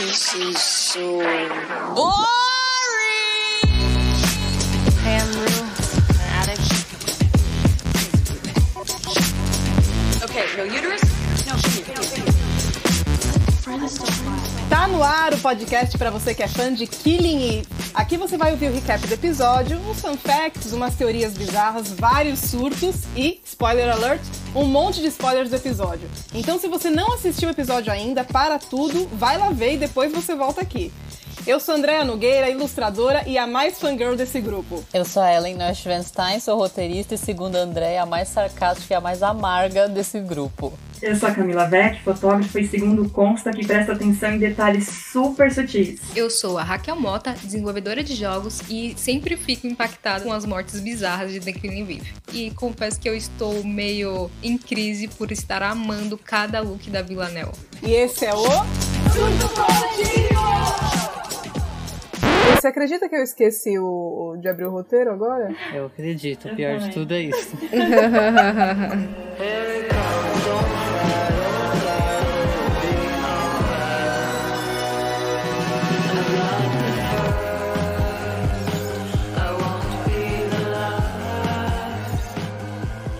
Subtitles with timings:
[0.00, 2.08] This is so boring.
[5.04, 5.60] Hey, I'm Rue,
[6.16, 6.72] an addict.
[10.24, 11.02] Okay, no uterus?
[11.44, 11.54] No,
[14.70, 17.66] Tá no ar o podcast para você que é fã de Killing Eve.
[17.92, 22.38] Aqui você vai ouvir o recap do episódio, uns fun facts, umas teorias bizarras, vários
[22.38, 24.22] surtos e, spoiler alert,
[24.54, 26.08] um monte de spoilers do episódio.
[26.34, 30.12] Então se você não assistiu o episódio ainda, para tudo, vai lá ver e depois
[30.12, 30.92] você volta aqui.
[31.50, 34.84] Eu sou Andréa Nogueira, ilustradora e a mais fangirl desse grupo.
[34.94, 38.96] Eu sou a Ellen Neuschwanstein, sou roteirista e, segundo a Andréa, a mais sarcástica e
[38.96, 40.72] a mais amarga desse grupo.
[41.02, 45.52] Eu sou a Camila Vec, fotógrafa e segundo consta que presta atenção em detalhes super
[45.52, 45.98] sutis.
[46.14, 50.78] Eu sou a Raquel Mota, desenvolvedora de jogos e sempre fico impactada com as mortes
[50.78, 52.12] bizarras de The Killing Eve.
[52.32, 57.28] E confesso que eu estou meio em crise por estar amando cada look da Vila
[57.28, 57.50] Nel.
[57.82, 58.44] E esse é o...
[62.60, 65.48] Você acredita que eu esqueci o, de abrir o roteiro agora?
[65.72, 67.56] Eu acredito, o pior de tudo é isso.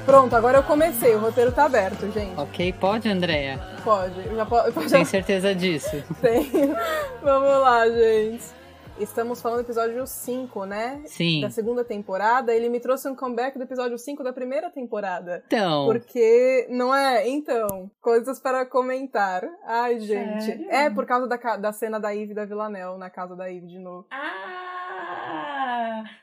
[0.04, 2.38] Pronto, agora eu comecei, o roteiro tá aberto, gente.
[2.38, 3.58] ok, pode, Andréa?
[3.82, 4.72] Pode, já pode.
[4.72, 6.04] pode Tem certeza disso?
[6.20, 6.76] Tenho.
[7.22, 8.59] Vamos lá, gente.
[9.00, 11.00] Estamos falando do episódio 5, né?
[11.06, 11.40] Sim.
[11.40, 12.54] Da segunda temporada.
[12.54, 15.42] Ele me trouxe um comeback do episódio 5 da primeira temporada.
[15.46, 15.86] Então.
[15.86, 17.26] Porque, não é?
[17.26, 19.42] Então, coisas para comentar.
[19.64, 20.44] Ai, gente.
[20.44, 20.70] Sério?
[20.70, 23.78] É por causa da, da cena da Eve da Villanelle, na casa da Eve de
[23.78, 24.06] novo.
[24.10, 24.60] Ah!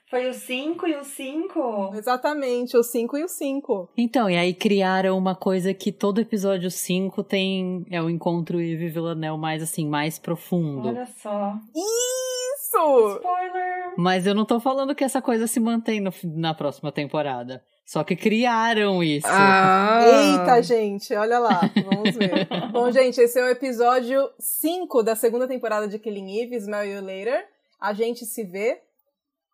[0.09, 1.91] Foi o 5 e o 5?
[1.95, 3.89] Exatamente, o 5 e o 5.
[3.97, 7.85] Então, e aí criaram uma coisa que todo episódio 5 tem.
[7.89, 10.87] É o encontro Eve Villanelle mais assim, mais profundo.
[10.87, 11.55] Olha só.
[12.77, 13.15] Isso!
[13.17, 13.93] Spoiler!
[13.97, 17.63] Mas eu não tô falando que essa coisa se mantém no- na próxima temporada.
[17.85, 19.25] Só que criaram isso.
[19.29, 20.01] Ah!
[20.05, 22.47] Eita, gente, olha lá, vamos ver.
[22.71, 27.01] Bom, gente, esse é o episódio 5 da segunda temporada de Killing Eve, Smell You
[27.01, 27.45] Later.
[27.79, 28.81] A gente se vê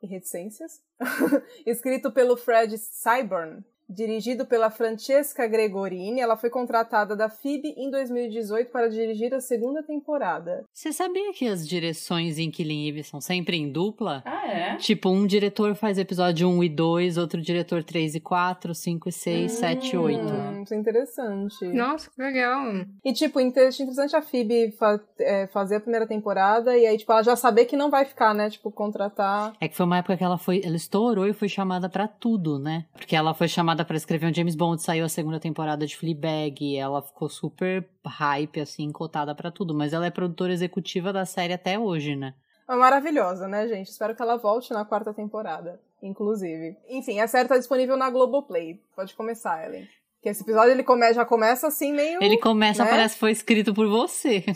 [0.02, 0.82] e reticências.
[1.66, 3.64] Escrito pelo Fred Cyburn.
[3.90, 9.84] Dirigido pela Francesca Gregorini, ela foi contratada da FIB em 2018 para dirigir a segunda
[9.84, 10.64] temporada.
[10.74, 14.22] Você sabia que as direções em Killing Eve são sempre em dupla?
[14.26, 14.76] Ah, é?
[14.78, 19.12] Tipo, um diretor faz episódio 1 e 2, outro diretor 3 e 4, 5 e
[19.12, 20.20] 6, 7 e 8.
[20.24, 21.66] Hum, isso é interessante.
[21.68, 22.64] Nossa, que legal.
[23.04, 27.24] E, tipo, interessante a Phoebe fa- é, fazer a primeira temporada e aí, tipo, ela
[27.24, 28.50] já saber que não vai ficar, né?
[28.50, 29.54] Tipo, contratar.
[29.60, 32.58] É que foi uma época que ela foi, ela estourou e foi chamada pra tudo,
[32.60, 32.86] né?
[32.94, 36.76] Porque ela foi chamada pra escrever um James Bond, saiu a segunda temporada de Fleabag,
[36.78, 41.54] ela ficou super hype assim, cotada pra tudo, mas ela é produtora executiva da série
[41.54, 42.34] até hoje, né?
[42.68, 43.88] É maravilhosa, né, gente?
[43.88, 46.76] Espero que ela volte na quarta temporada, inclusive.
[46.90, 48.82] Enfim, a série tá disponível na Globoplay.
[48.94, 49.88] Pode começar, Ellen.
[50.24, 52.24] Que esse episódio ele come- já começa assim meio.
[52.24, 52.90] Ele começa, né?
[52.90, 54.42] parece que foi escrito por você.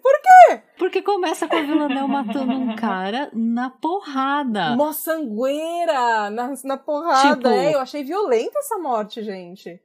[0.00, 0.60] Por quê?
[0.78, 4.74] Porque começa com a Villanelle matando um cara na porrada.
[4.76, 7.34] Mó sangueira na, na porrada.
[7.36, 9.80] Tipo- É, eu achei violenta essa morte, gente.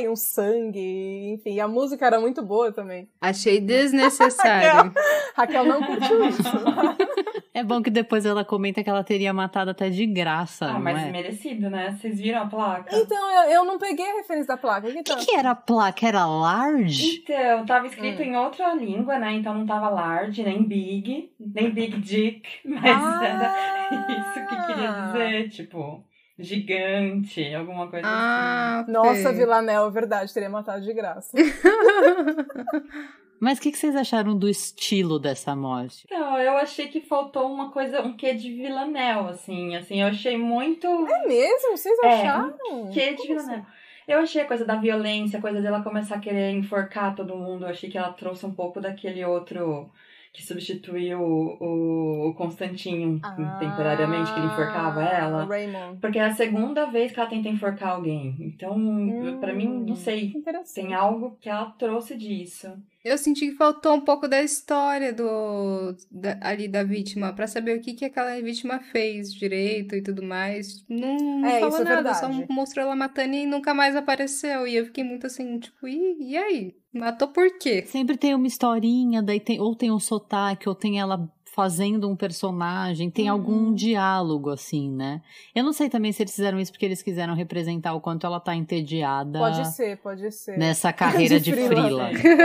[0.00, 1.32] E um sangue.
[1.34, 3.08] Enfim, e a música era muito boa também.
[3.20, 4.92] Achei desnecessário.
[5.34, 6.42] Raquel não curtiu isso.
[7.56, 10.98] É bom que depois ela comenta que ela teria matado até de graça, Ah, mas
[10.98, 11.10] é?
[11.10, 11.96] merecido, né?
[11.98, 12.94] Vocês viram a placa?
[12.94, 14.86] então, eu, eu não peguei a referência da placa.
[14.86, 16.06] O Então, que, que era a placa?
[16.06, 17.22] Era large?
[17.24, 18.24] Então, tava escrito Hum.
[18.26, 19.32] em outra língua, né?
[19.32, 23.24] Então não tava large, nem big, nem big dick, mas Ah!
[23.24, 26.04] era isso que queria dizer, tipo,
[26.38, 28.14] gigante, alguma coisa assim.
[28.14, 29.38] Ah, Nossa, ok.
[29.38, 31.34] Villanelle, verdade, teria matado de graça.
[33.40, 36.04] Mas o que, que vocês acharam do estilo dessa morte?
[36.06, 40.36] Então, eu achei que faltou uma coisa, um quê de Villanelle, assim, assim, eu achei
[40.36, 40.86] muito...
[40.86, 41.76] É mesmo?
[41.76, 42.56] Vocês É, acharam?
[42.92, 43.64] Que de Villanelle.
[44.08, 47.64] Eu achei a coisa da violência, a coisa dela começar a querer enforcar todo mundo.
[47.64, 49.90] Eu achei que ela trouxe um pouco daquele outro
[50.32, 55.44] que substituiu o, o, Constantinho Ah, temporariamente, que ele enforcava ela.
[55.46, 55.98] Raymond.
[55.98, 58.36] Porque é a segunda vez que ela tenta enforcar alguém.
[58.38, 59.38] Então, Hum.
[59.40, 60.32] pra mim, não sei.
[60.36, 60.74] Interessante.
[60.74, 62.68] Tem algo que ela trouxe disso.
[63.06, 67.78] Eu senti que faltou um pouco da história do da- ali da vítima, pra saber
[67.78, 70.84] o que que aquela vítima fez direito e tudo mais.
[70.88, 72.52] Não, não É, falou isso é nada, só verdade.
[72.52, 74.66] mostrou ela matando e nunca mais apareceu.
[74.66, 76.74] E eu fiquei muito assim, tipo, e, e aí?
[76.92, 77.84] Matou por quê?
[77.86, 82.14] Sempre tem uma historinha, daí tem, ou tem um sotaque, ou tem ela fazendo um
[82.14, 85.22] personagem, tem algum diálogo, assim, né?
[85.54, 88.38] Eu não sei também se eles fizeram isso porque eles quiseram representar o quanto ela
[88.38, 90.58] tá entediada Pode ser, pode ser.
[90.58, 92.10] nessa carreira de, De frila.
[92.12, 92.36] ser.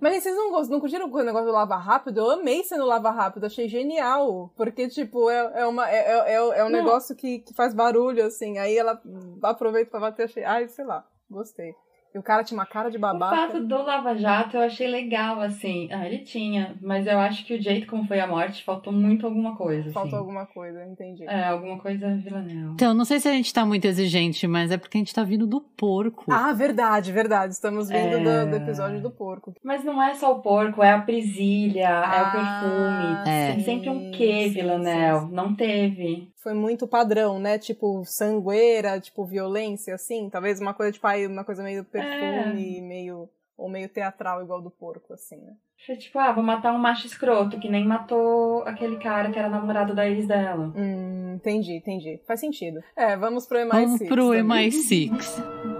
[0.00, 2.20] Mas vocês não, não curtiram o negócio do Lava Rápido?
[2.20, 4.52] Eu amei sendo Lava Rápido, achei genial.
[4.56, 6.78] Porque, tipo, é, é, uma, é, é, é- é um Não.
[6.78, 8.56] negócio que, que faz barulho, assim.
[8.58, 9.02] Aí ela
[9.42, 10.44] aproveita pra bater, achei.
[10.44, 11.74] Ai, sei lá, gostei.
[12.16, 13.36] E o cara tinha uma cara de O babaca.
[13.36, 15.86] fato do Lava Jato eu achei legal, assim.
[15.92, 19.26] Ah, ele tinha, mas eu acho que o jeito como foi a morte faltou muito
[19.26, 19.92] alguma coisa.
[19.92, 20.16] Faltou assim.
[20.16, 21.24] alguma coisa, entendi.
[21.26, 22.70] É, alguma coisa vilanel.
[22.72, 25.22] Então, não sei se a gente tá muito exigente, mas é porque a gente tá
[25.24, 26.24] vindo do porco.
[26.32, 27.52] Ah, verdade, verdade.
[27.52, 28.44] Estamos vindo É.
[28.46, 29.52] do, do episódio do porco.
[29.62, 33.30] Mas não é só o porco, é a presilha, é Ah, o perfume.
[33.30, 33.52] É.
[33.52, 35.28] Tem sempre um quê, Vilanel.
[35.30, 36.30] Não teve.
[36.42, 37.58] Foi muito padrão, né?
[37.58, 40.30] Tipo, sangueira, tipo, violência, assim.
[40.30, 43.28] Talvez uma coisa, tipo, aí, uma coisa meio perfume, meio.
[43.56, 45.54] Ou meio teatral, igual do porco, assim, né?
[45.86, 49.48] Foi tipo, ah, vou matar um macho escroto, que nem matou aquele cara que era
[49.48, 50.72] namorado da ex dela.
[50.76, 52.20] Hum, entendi, entendi.
[52.26, 52.80] Faz sentido.
[52.94, 53.70] É, vamos pro MI6.
[53.70, 54.68] Vamos pro também.
[54.68, 55.10] MI6.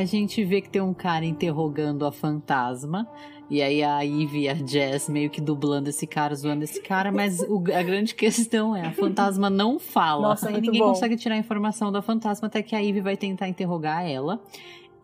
[0.00, 3.06] A gente vê que tem um cara interrogando a fantasma.
[3.50, 7.10] E aí a Ivy e a Jess meio que dublando esse cara, zoando esse cara.
[7.10, 10.28] Mas o- a grande questão é, a fantasma não fala.
[10.28, 10.90] Nossa, e ninguém bom.
[10.90, 14.40] consegue tirar a informação da fantasma até que a Ivy vai tentar interrogar ela.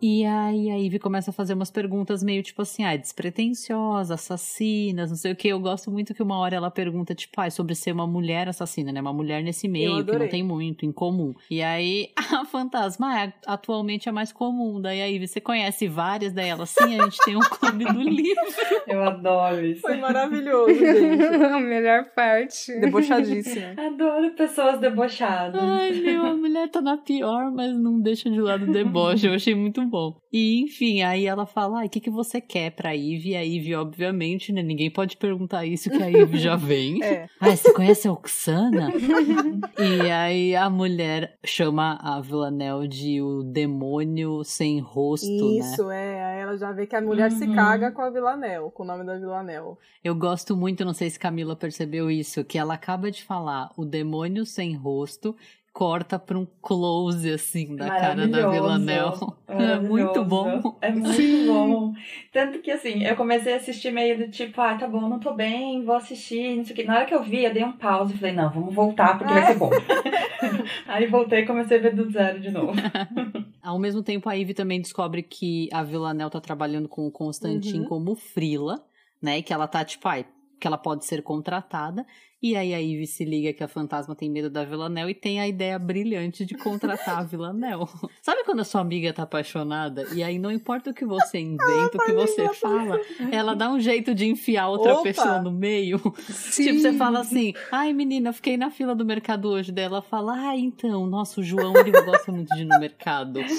[0.01, 5.09] E aí a Ivy começa a fazer umas perguntas meio tipo assim, ah, despretensiosa, assassinas,
[5.09, 5.47] não sei o que.
[5.47, 8.91] Eu gosto muito que uma hora ela pergunta, tipo, ah, sobre ser uma mulher assassina,
[8.91, 9.01] né?
[9.01, 11.33] Uma mulher nesse meio, que não tem muito em comum.
[11.49, 14.79] E aí a fantasma ah, é atualmente a mais comum.
[14.79, 16.31] Daí a Ivy, você conhece várias?
[16.31, 18.43] Daí ela, sim, a gente tem um clube do livro.
[18.87, 19.81] Eu adoro isso.
[19.81, 21.23] Foi maravilhoso, gente.
[21.43, 22.79] a melhor parte.
[22.79, 23.73] Debochadíssima.
[23.77, 25.59] Adoro pessoas debochadas.
[25.61, 29.25] Ai, meu, a mulher tá na pior, mas não deixa de lado o deboche.
[29.25, 30.17] Eu achei muito bom.
[30.31, 33.35] E, enfim, aí ela fala, o que, que você quer pra Ivy?
[33.35, 34.61] A Ivy, obviamente, né?
[34.61, 37.03] Ninguém pode perguntar isso que a Ivy já vem.
[37.03, 37.27] É.
[37.39, 38.91] Ai, você conhece a Oxana?
[39.79, 45.59] e aí a mulher chama a Villanelle de o demônio sem rosto, né?
[45.59, 46.23] Isso, é.
[46.25, 47.55] Aí ela já vê que a mulher se Uhum.
[47.55, 49.77] caga com a Villanel, com o nome da Villanel.
[50.03, 53.85] Eu gosto muito, não sei se Camila percebeu isso, que ela acaba de falar o
[53.85, 55.35] demônio sem rosto
[55.77, 59.13] corta pra um close assim da cara da Villanelle.
[59.47, 60.77] É muito bom.
[60.81, 61.93] É muito bom.
[62.33, 65.33] Tanto que assim, eu comecei a assistir meio do tipo, ah, tá bom, não tô
[65.33, 66.83] bem, vou assistir, não sei o que.
[66.83, 69.33] Na hora que eu vi, eu dei um pause e falei, não, vamos voltar porque
[69.33, 69.69] vai ser bom.
[70.85, 72.73] Aí voltei e comecei a ver do zero de novo.
[73.63, 77.79] Ao mesmo tempo, a Ivy também descobre que a Villanelle tá trabalhando com o Constantin
[77.79, 77.85] Uhum.
[77.85, 78.83] como frila,
[79.21, 79.37] né?
[79.37, 80.25] E que ela tá, tipo, ai,
[80.59, 82.05] que ela pode ser contratada.
[82.41, 85.39] E aí a Ivy se liga que a fantasma tem medo da Villanelle e tem
[85.39, 87.85] a ideia brilhante de contratar a Villanelle.
[88.21, 90.05] Sabe quando a sua amiga tá apaixonada?
[90.13, 92.99] E aí não importa o que você inventa, o que você fala,
[93.31, 95.03] ela dá um jeito de enfiar outra Opa!
[95.03, 95.97] pessoa no meio.
[96.53, 99.71] Tipo, você fala assim, ai menina, fiquei na fila do mercado hoje.
[99.71, 103.39] Daí ela fala, ah, então, nossa, o João, ele gosta muito de ir no mercado.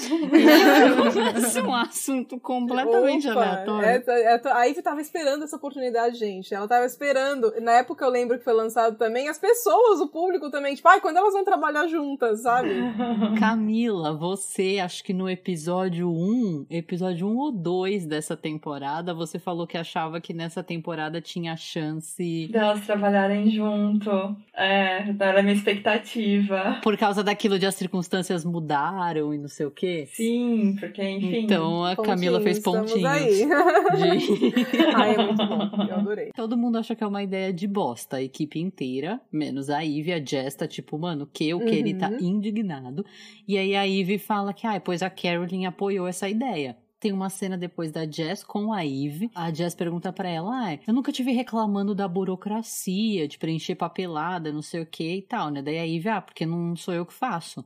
[1.13, 3.89] Começa um assunto completamente Opa, aleatório.
[3.89, 6.55] essa- essa- a Ivy tava esperando essa oportunidade, gente.
[6.55, 7.53] Ela tava esperando.
[7.61, 11.01] Na época eu lembro que foi lançado também, as pessoas, o público também, tipo, ai,
[11.01, 12.69] quando elas vão trabalhar juntas, sabe?
[13.41, 19.67] Camila, você, acho que no episódio 1, episódio 1 ou 2 dessa temporada, você falou
[19.67, 24.11] que achava que nessa temporada tinha chance Delas trabalharem junto.
[24.55, 26.79] É, era a minha expectativa.
[26.83, 30.07] por causa daquilo de as circunstâncias mudaram e não sei o quê.
[30.13, 31.45] Sim, porque, enfim.
[31.45, 33.11] Então a Camila fez Pontinhos, pontinhos.
[33.11, 33.47] aí.
[34.21, 35.87] de- ai, é muito bom.
[35.89, 36.31] Eu adorei.
[36.35, 40.13] Todo mundo acha que é uma ideia de bosta, a equipe inteira, menos a Ivy,
[40.13, 42.19] a Jess tá tipo, mano, o que, o que, ele tá Uhum.
[42.21, 43.05] indignado.
[43.47, 46.77] E aí a Ivy fala que, ah, pois a Carolyn apoiou essa ideia.
[47.01, 49.31] Tem uma cena depois da Jess com a Ivy.
[49.33, 54.53] A Jess pergunta pra ela: Ah, eu nunca tive reclamando da burocracia, de preencher papelada,
[54.53, 55.63] não sei o que e tal, né?
[55.63, 57.65] Daí a Ivy, ah, porque não sou eu que faço.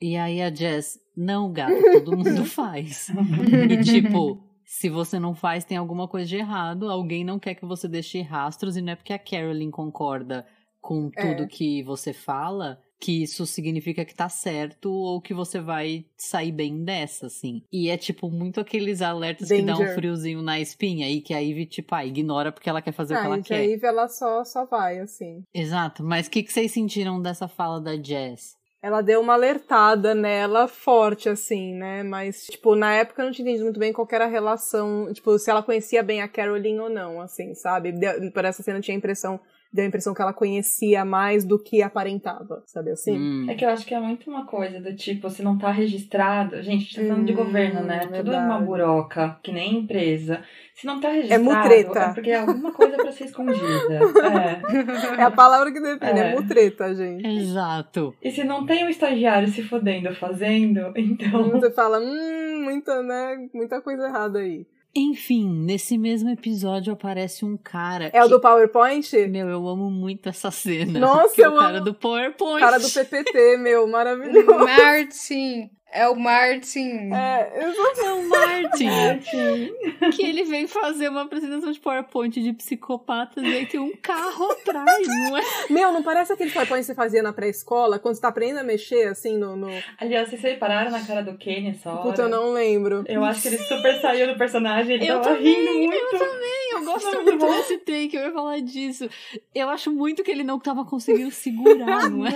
[0.00, 3.06] E aí a Jess, não, gato, todo mundo faz.
[3.70, 6.90] E tipo, se você não faz, tem alguma coisa de errado.
[6.90, 10.44] Alguém não quer que você deixe rastros, e não é porque a Carolyn concorda
[10.82, 11.22] com É.
[11.34, 16.50] tudo que você fala que isso significa que tá certo ou que você vai sair
[16.50, 17.62] bem dessa, assim.
[17.70, 19.94] E é tipo muito aqueles alertas que dá um Danger.
[19.94, 23.18] friozinho na espinha e que a Ivy, tipo, ah, ignora porque ela quer fazer o
[23.18, 23.64] que Ah, ela gente, a quer.
[23.68, 25.42] Ivy, ela só, só vai, assim.
[25.52, 28.56] Exato, mas o que, que vocês sentiram dessa fala da Jess?
[28.86, 32.04] Ela deu uma alertada nela forte, assim, né?
[32.04, 35.36] Mas, tipo, na época eu não tinha entendido muito bem qual era a relação, tipo,
[35.40, 37.92] se ela conhecia bem a Caroline ou não, assim, sabe?
[38.32, 39.40] Por essa cena eu tinha a impressão
[39.72, 43.18] deu a impressão que ela conhecia mais do que aparentava, sabe assim?
[43.18, 43.46] Hum.
[43.48, 46.56] É que eu acho que é muito uma coisa do tipo, se não tá registrado.
[46.62, 48.00] Gente, a gente tá falando de Hum, governo, né?
[48.06, 50.42] Tudo é uma buroca, que nem empresa.
[50.74, 51.98] Se não tá registrado, mutreta.
[52.00, 53.56] é porque é alguma coisa pra ser escondida.
[55.16, 55.20] É.
[55.20, 56.34] É a palavra que define, é, É.
[56.34, 57.26] mutreta, gente.
[57.26, 58.14] Exato.
[58.22, 61.50] E se não tem um estagiário se fodendo fazendo, então.
[61.50, 64.66] Você fala, hum, muita, né, muita coisa errada aí.
[64.96, 68.10] Enfim, nesse mesmo episódio aparece um cara.
[68.12, 69.14] É o que- do PowerPoint?
[69.28, 70.98] Meu, eu amo muito essa cena.
[70.98, 71.84] Nossa, que é eu o cara amo.
[71.84, 72.60] do PowerPoint.
[72.60, 74.46] Cara do PPT, meu, maravilhoso.
[74.46, 75.70] Martin!
[75.96, 77.10] É o Martin!
[77.10, 77.64] É,
[78.04, 79.72] É o Martin.
[80.14, 84.50] que ele vem fazer uma apresentação de PowerPoint de psicopatas e aí tem um carro
[84.52, 85.42] atrás, não é?
[85.70, 88.62] Meu, não parece aquele PowerPoint que você fazia na pré-escola, quando você tá aprendendo a
[88.62, 89.56] mexer, assim, no...
[89.56, 89.68] no...
[89.98, 92.02] Aliás, vocês repararam na cara do Kenny essa hora?
[92.02, 93.02] Puta, eu não lembro.
[93.08, 95.94] Eu acho que ele super saiu do personagem, ele Eu tava também, rindo muito.
[95.94, 97.52] Eu também, eu gosto Muito muito bom.
[97.52, 99.08] desse take, eu ia falar disso.
[99.54, 102.32] Eu acho muito que ele não tava conseguindo segurar, não é?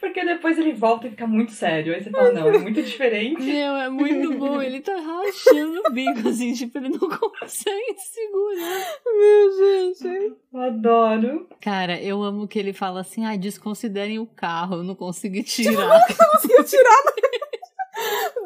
[0.00, 1.94] Porque depois ele volta e fica muito sério.
[1.94, 3.42] Aí você fala, não, é muito diferente.
[3.42, 4.60] Meu, é muito bom.
[4.60, 8.86] Ele tá rachando o bico, assim, tipo, ele não consegue segurar.
[9.06, 10.36] Meu, gente.
[10.52, 11.48] Eu adoro.
[11.60, 16.00] Cara, eu amo que ele fala assim, ai, desconsiderem o carro, eu não consegui tirar.
[16.06, 17.02] Conseguiu tirar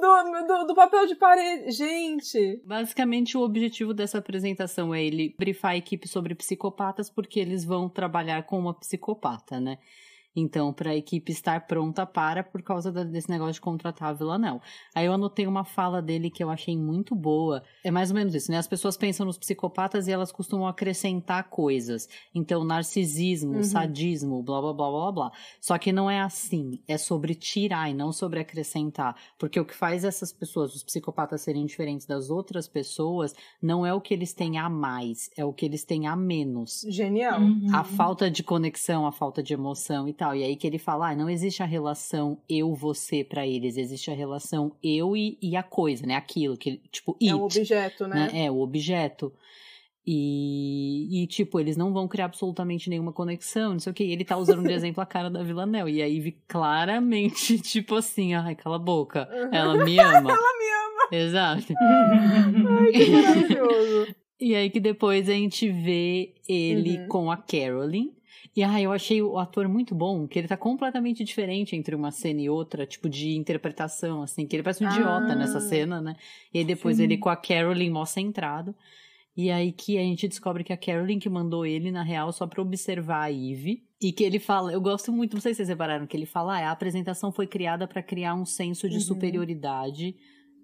[0.00, 1.70] do, do, do papel de parede.
[1.70, 2.60] Gente.
[2.64, 7.88] Basicamente, o objetivo dessa apresentação é ele brifar a equipe sobre psicopatas, porque eles vão
[7.88, 9.78] trabalhar com uma psicopata, né?
[10.34, 14.12] Então, para a equipe estar pronta para, por causa da- desse negócio de contratar a
[14.12, 14.60] Villanelle.
[14.94, 17.62] Aí eu anotei uma fala dele que eu achei muito boa.
[17.84, 18.56] É mais ou menos isso, né?
[18.58, 22.08] As pessoas pensam nos psicopatas e elas costumam acrescentar coisas.
[22.34, 23.62] Então, narcisismo, Uhum.
[23.62, 25.32] sadismo, blá blá blá blá blá.
[25.60, 26.80] Só que não é assim.
[26.88, 29.14] É sobre tirar e não sobre acrescentar.
[29.38, 33.92] Porque o que faz essas pessoas, os psicopatas, serem diferentes das outras pessoas, não é
[33.92, 36.84] o que eles têm a mais, é o que eles têm a menos.
[36.88, 37.40] Genial.
[37.40, 37.66] Uhum.
[37.74, 40.21] A falta de conexão, a falta de emoção e tal.
[40.34, 44.14] E aí que ele fala, ah, não existe a relação eu-você pra eles, existe a
[44.14, 46.14] relação eu e, e a coisa, né?
[46.14, 48.30] Aquilo, que, tipo, it, É um objeto, né?
[48.32, 48.44] né?
[48.46, 49.32] É, o objeto.
[50.04, 54.02] E, e, tipo, eles não vão criar absolutamente nenhuma conexão, não sei o que.
[54.02, 55.92] Ele tá usando de exemplo a cara da Villanelle.
[55.92, 59.28] E a Ivy claramente, tipo assim, ai, cala a boca.
[59.52, 60.30] Ela me ama.
[60.32, 61.08] Ela me ama.
[61.12, 61.72] Exato.
[61.80, 64.14] Ai, que maravilhoso.
[64.40, 67.08] E aí que depois a gente vê ele Uhum.
[67.08, 68.10] com a Carolyn.
[68.54, 72.10] E ah, eu achei o ator muito bom, que ele tá completamente diferente entre uma
[72.10, 75.34] cena e outra, tipo de interpretação, assim, que ele parece um idiota Ah.
[75.34, 76.16] nessa cena, né?
[76.52, 77.04] E aí depois Sim.
[77.04, 78.74] ele com a Carolyn mó centrado.
[79.34, 82.46] E aí que a gente descobre que a Carolyn que mandou ele, na real, só
[82.46, 83.82] pra observar a Eve.
[83.98, 86.58] E que ele fala, eu gosto muito, não sei se vocês repararam, que ele fala,
[86.58, 89.00] ah, a apresentação foi criada pra criar um senso de Uhum.
[89.00, 90.14] superioridade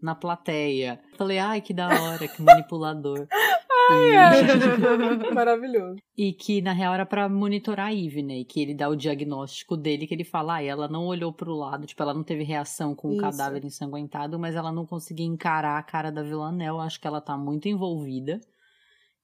[0.02, 1.00] na plateia.
[1.16, 3.26] Falei, ai, que da hora, que manipulador.
[3.90, 5.96] E- Maravilhoso.
[6.14, 8.38] e que na real era pra monitorar a Eve, né?
[8.40, 11.54] E que ele dá o diagnóstico dele, que ele fala, ah, ela não olhou pro
[11.54, 13.20] lado, tipo, ela não teve reação com o Isso.
[13.22, 16.80] cadáver ensanguentado, mas ela não conseguia encarar a cara da Villanelle.
[16.80, 18.38] Acho que ela tá muito envolvida.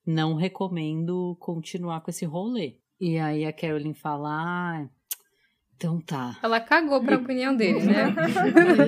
[0.07, 2.79] Não recomendo continuar com esse rolê.
[3.01, 4.89] E aí a Carolyn fala, ah,
[5.77, 6.39] então tá.
[6.43, 8.15] Ela cagou pra opinião dele, né?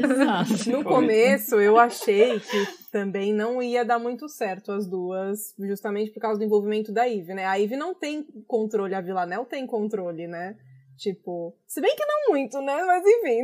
[0.03, 0.71] Exato.
[0.71, 6.21] No começo, eu achei que também não ia dar muito certo as duas, justamente por
[6.21, 7.47] causa do envolvimento da Eve, né?
[7.47, 10.57] A Eve não tem controle, a Villanelle tem controle, né?
[10.97, 12.83] Tipo, se bem que não muito, né?
[12.85, 13.43] Mas enfim.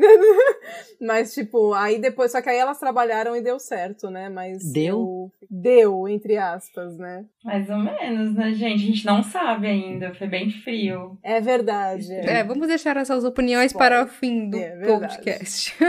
[1.01, 4.29] Mas, tipo, aí depois, só que aí elas trabalharam e deu certo, né?
[4.29, 4.73] Mas.
[4.73, 4.99] Deu?
[4.99, 7.27] eu- Deu, entre aspas, né?
[7.45, 8.85] Mais ou menos, né, gente?
[8.85, 10.15] A gente não sabe ainda.
[10.15, 11.19] Foi bem frio.
[11.23, 12.11] É verdade.
[12.11, 15.75] É, vamos deixar essas opiniões para o fim do É podcast.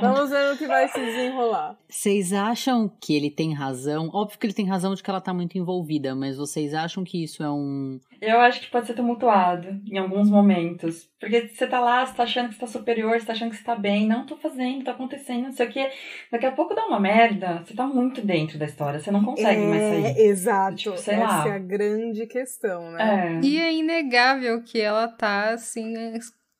[0.00, 1.76] Vamos ver o que vai se desenrolar.
[1.88, 4.10] Vocês acham que ele tem razão?
[4.12, 7.22] Óbvio que ele tem razão de que ela tá muito envolvida, mas vocês acham que
[7.24, 7.98] isso é um.
[8.20, 11.08] Eu acho que pode ser tumultuado em alguns momentos.
[11.18, 13.56] Porque você tá lá, você tá achando que você tá superior, você tá achando que
[13.56, 14.06] você tá bem.
[14.06, 15.90] Não, tô fazendo, tá acontecendo, não sei o quê.
[16.30, 19.62] Daqui a pouco dá uma merda, você tá muito dentro da história, você não consegue
[19.62, 20.20] mais é, sair.
[20.26, 20.76] exato.
[20.76, 21.48] Tipo, sei Essa lá.
[21.48, 23.38] é a grande questão, né?
[23.42, 23.46] É.
[23.46, 25.94] E é inegável que ela tá, assim,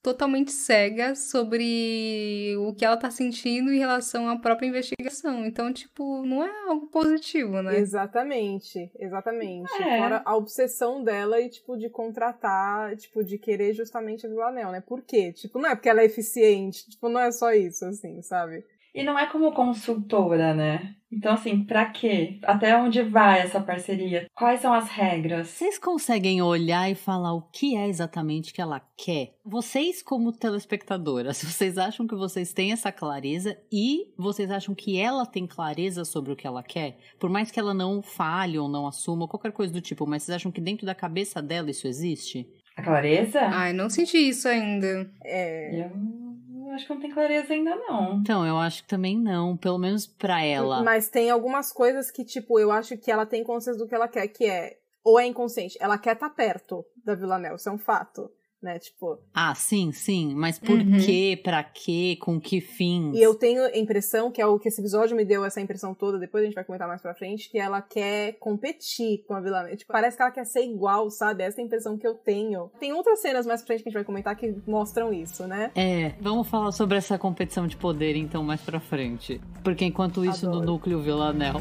[0.06, 5.44] totalmente cega sobre o que ela tá sentindo em relação à própria investigação.
[5.44, 7.76] Então, tipo, não é algo positivo, né?
[7.76, 9.68] Exatamente, exatamente.
[9.82, 9.98] É.
[9.98, 14.80] Fora a obsessão dela e, tipo, de contratar, tipo, de querer justamente a Villanelle, né?
[14.80, 15.32] Por quê?
[15.32, 18.64] Tipo, não é porque ela é eficiente, tipo, não é só isso, assim, sabe?
[18.97, 20.95] E não é como consultora, né?
[21.12, 22.41] Então, assim, pra quê?
[22.43, 24.26] Até onde vai essa parceria?
[24.35, 25.49] Quais são as regras?
[25.49, 29.35] Vocês conseguem olhar e falar o que é exatamente que ela quer?
[29.45, 35.26] Vocês, como telespectadoras, vocês acham que vocês têm essa clareza e vocês acham que ela
[35.26, 36.97] tem clareza sobre o que ela quer?
[37.21, 40.37] Por mais que ela não fale ou não assuma, qualquer coisa do tipo, mas vocês
[40.37, 42.49] acham que dentro da cabeça dela isso existe?
[42.75, 43.41] A clareza?
[43.43, 45.11] Ai, não senti isso ainda.
[45.23, 45.83] É.
[45.83, 46.25] Eu
[46.73, 48.18] acho que não tem clareza ainda, não.
[48.18, 50.82] Então, eu acho que também não, pelo menos pra ela.
[50.82, 54.08] Mas tem algumas coisas que, tipo, eu acho que ela tem consciência do que ela
[54.08, 54.78] quer, que é.
[55.04, 55.78] Ou é inconsciente.
[55.80, 58.28] Ela quer estar perto da Vila Nel, isso é um fato.
[58.62, 58.78] Né?
[58.78, 59.18] Tipo.
[59.34, 60.34] Ah, sim, sim.
[60.34, 60.98] Mas por Uhum.
[61.04, 61.38] quê?
[61.44, 62.16] Pra quê?
[62.20, 63.14] Com que fins?
[63.14, 65.94] E eu tenho a impressão, que é o que esse episódio me deu essa impressão
[65.94, 69.40] toda, depois a gente vai comentar mais pra frente, que ela quer competir com a
[69.40, 69.76] Vila Nel.
[69.76, 71.44] Tipo, parece que ela quer ser igual, sabe?
[71.44, 72.70] Essa é a impressão que eu tenho.
[72.80, 75.70] Tem outras cenas mais pra frente que a gente vai comentar que mostram isso, né?
[75.75, 79.40] É, vamos falar sobre essa competição de poder então mais pra frente.
[79.62, 80.64] Porque enquanto isso Adoro.
[80.64, 81.56] no núcleo Villanel.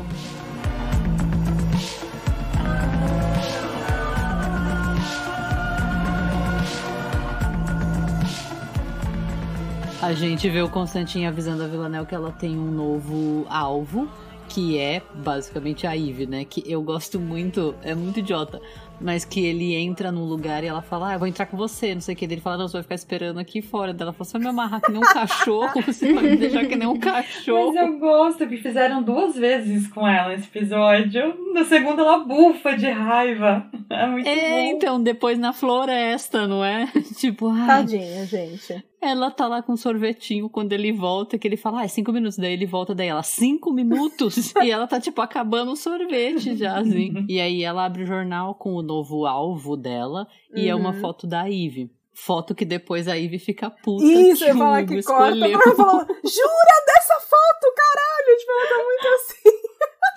[10.05, 14.07] A gente vê o Constantin avisando a Villanel que ela tem um novo alvo,
[14.47, 16.45] que é basicamente a Eve, né?
[16.45, 18.61] Que eu gosto muito, é muito idiota.
[19.01, 21.93] Mas que ele entra num lugar e ela fala, ah, eu vou entrar com você,
[21.93, 22.23] não sei o que.
[22.23, 23.93] Ele fala, não, você vai ficar esperando aqui fora.
[23.93, 26.65] Daí Ela fala, você vai me amarrar que nem um cachorro, você vai me deixar
[26.65, 27.73] que nem um cachorro.
[27.73, 31.33] Mas eu gosto que fizeram duas vezes com ela esse episódio.
[31.53, 33.65] Na segunda ela bufa de raiva.
[33.87, 34.57] É muito É, bom.
[34.75, 36.87] então, depois na floresta, não é?
[37.17, 38.83] tipo, ah, Tadinha, gente.
[39.07, 42.11] Ela tá lá com um sorvetinho quando ele volta, que ele fala, ah, é cinco
[42.11, 42.37] minutos.
[42.37, 44.53] Daí ele volta, daí ela, cinco minutos?
[44.63, 47.25] e ela tá, tipo, acabando o sorvete já, assim.
[47.29, 51.01] e aí ela abre o jornal com o novo alvo dela, e é uma Uhum.
[51.01, 51.89] foto da Ivy.
[52.17, 55.35] Foto que depois a Ivy fica puta Isso, que eu falar que corta.
[55.35, 55.57] escolheu.
[55.57, 58.37] Mas eu falo, jura dessa foto, caralho?
[58.39, 59.44] Tipo, ela tá muito assim.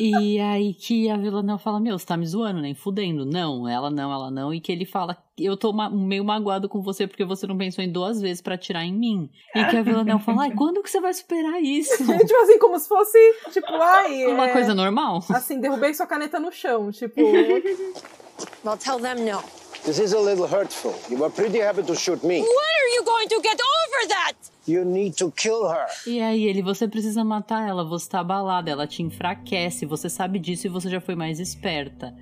[0.01, 3.27] E aí que a Villanelle fala, meu, você tá me zoando, nem fudendo.
[3.27, 4.55] Não, ela não, ela não.
[4.55, 7.83] E que ele fala, eu tô ma- meio magoado com você porque você não pensou
[7.83, 9.29] em duas vezes pra atirar em mim.
[9.55, 11.97] E que a Villanelle fala, ai, quando que você vai superar isso?
[12.07, 13.19] tipo assim, como se fosse,
[13.53, 14.27] tipo, ai.
[14.33, 15.25] Uma é, coisa normal?
[15.31, 16.93] Assim, derrubei sua caneta no chão.
[16.93, 17.21] Tipo,
[18.65, 19.43] Well, tell them no.
[19.85, 20.95] This is a little hurtful.
[21.09, 22.41] You were pretty happy to shoot me.
[22.41, 24.35] When are you going to get over that?
[24.69, 25.87] You need to kill her.
[26.07, 30.39] E aí ele, você precisa matar ela, você tá abalada, ela te enfraquece, você sabe
[30.39, 32.15] disso e você já foi mais esperta.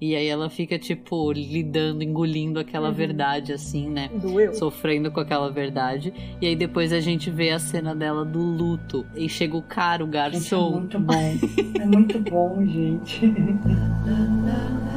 [0.00, 4.08] E aí ela fica, tipo, lidando, engolindo aquela verdade, assim, né?
[4.14, 4.54] doeu.
[4.54, 6.14] sofrendo com aquela verdade.
[6.40, 9.04] E aí depois a gente vê a cena dela do luto.
[9.16, 10.70] E chega o cara, o Gente, é garçom.
[10.70, 11.36] muito bom.
[11.80, 13.22] É muito bom, gente.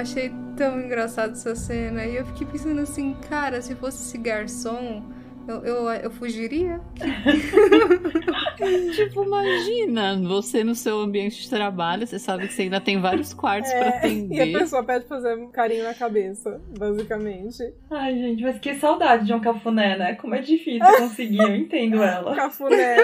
[0.00, 2.04] achei tão engraçado essa cena.
[2.04, 5.02] E eu fiquei pensando assim, cara, se fosse esse garçom,
[5.50, 6.80] eu, eu, eu fugiria.
[8.94, 13.32] tipo, imagina, você no seu ambiente de trabalho, você sabe que você ainda tem vários
[13.34, 14.58] quartos pra É, e a atender.
[14.58, 17.72] pessoa pede pra fazer um carinho na cabeça, basicamente.
[17.90, 20.14] Ai, gente, mas que saudade de um cafuné, né?
[20.14, 22.34] Como é difícil conseguir, eu entendo ela.
[22.34, 22.96] Cafuné.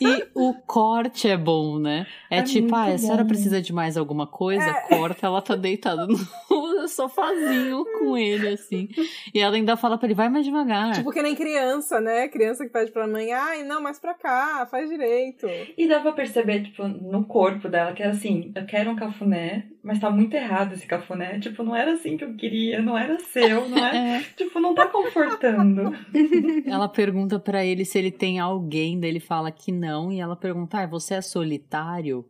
[0.00, 2.06] E o corte é bom, né?
[2.30, 3.28] É, É tipo, ah, a senhora bom.
[3.28, 4.72] precisa de mais alguma coisa?
[4.88, 6.16] Corta, ela tá deitada no
[6.88, 8.88] sofazinho com ele, assim.
[9.34, 10.92] E ela ainda fala pra ele, vai mais devagar.
[10.94, 11.65] tipo que nem criança,
[12.00, 12.28] né?
[12.28, 15.46] Criança que pede pra mãe, ai, não, mais pra cá, faz direito.
[15.76, 19.66] E dá pra perceber, tipo, no corpo dela, que era assim, eu quero um cafuné,
[19.82, 21.38] mas tá muito errado esse cafuné.
[21.38, 23.96] Tipo, não era assim que eu queria, não era seu, não é?
[24.06, 24.22] É.
[24.36, 25.92] Tipo, não tá confortando.
[26.66, 30.36] Ela pergunta pra ele se ele tem alguém, daí ele fala que não, e ela
[30.36, 32.24] pergunta: ah, você é solitário?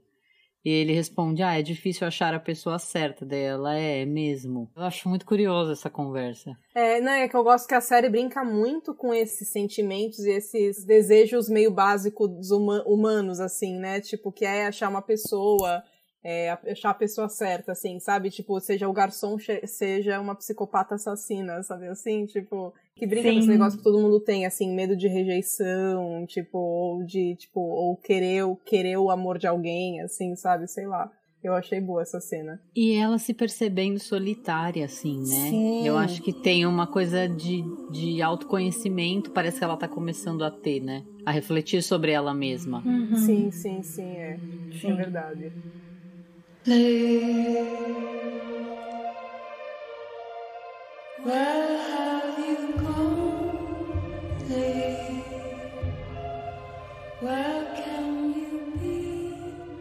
[0.66, 3.24] E ele responde: ah, é difícil achar a pessoa certa.
[3.24, 4.68] Daí ela é, é mesmo.
[4.74, 6.58] Eu acho muito curiosa essa conversa.
[6.74, 10.30] É, não, é que eu gosto que a série brinca muito com esses sentimentos e
[10.30, 14.00] esses desejos meio básicos huma- humanos, assim, né?
[14.00, 15.84] Tipo, que é achar uma pessoa,
[16.24, 18.28] é, achar a pessoa certa, assim, sabe?
[18.28, 22.26] Tipo, seja o garçom, seja uma psicopata assassina, sabe assim?
[22.26, 23.52] Tipo, que brinca com esse Sim.
[23.52, 28.42] negócio que todo mundo tem, assim, medo de rejeição, tipo, ou de, tipo, ou querer,
[28.64, 30.66] querer o amor de alguém, assim, sabe?
[30.66, 31.12] Sei lá.
[31.44, 32.60] Eu achei boa essa cena.
[32.74, 35.50] E ela se percebendo solitária, assim, né?
[35.50, 35.86] Sim.
[35.86, 40.50] Eu acho que tem uma coisa de, de autoconhecimento, parece que ela tá começando a
[40.50, 41.04] ter, né?
[41.24, 42.82] A refletir sobre ela mesma.
[43.14, 44.32] Sim, sim, sim, é.
[44.32, 44.40] É
[44.80, 44.96] Sim.
[44.96, 45.52] verdade.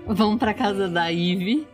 [0.08, 1.68] Vamos pra casa da Ivy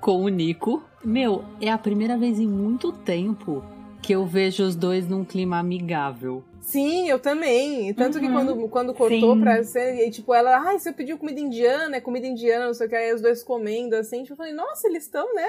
[0.00, 0.82] com o Nico.
[1.04, 3.80] Meu, é a primeira vez em muito tempo que
[4.10, 6.42] que eu vejo os dois num clima amigável.
[6.62, 7.92] Sim, eu também.
[7.94, 8.32] Tanto que Uhum.
[8.32, 9.40] quando, quando cortou Sim.
[9.40, 12.86] pra ser, e, tipo, ela, ai, você pediu comida indiana, é comida indiana, não sei
[12.86, 15.46] o que, aí os dois comendo, assim, tipo, eu falei, nossa, eles estão, né?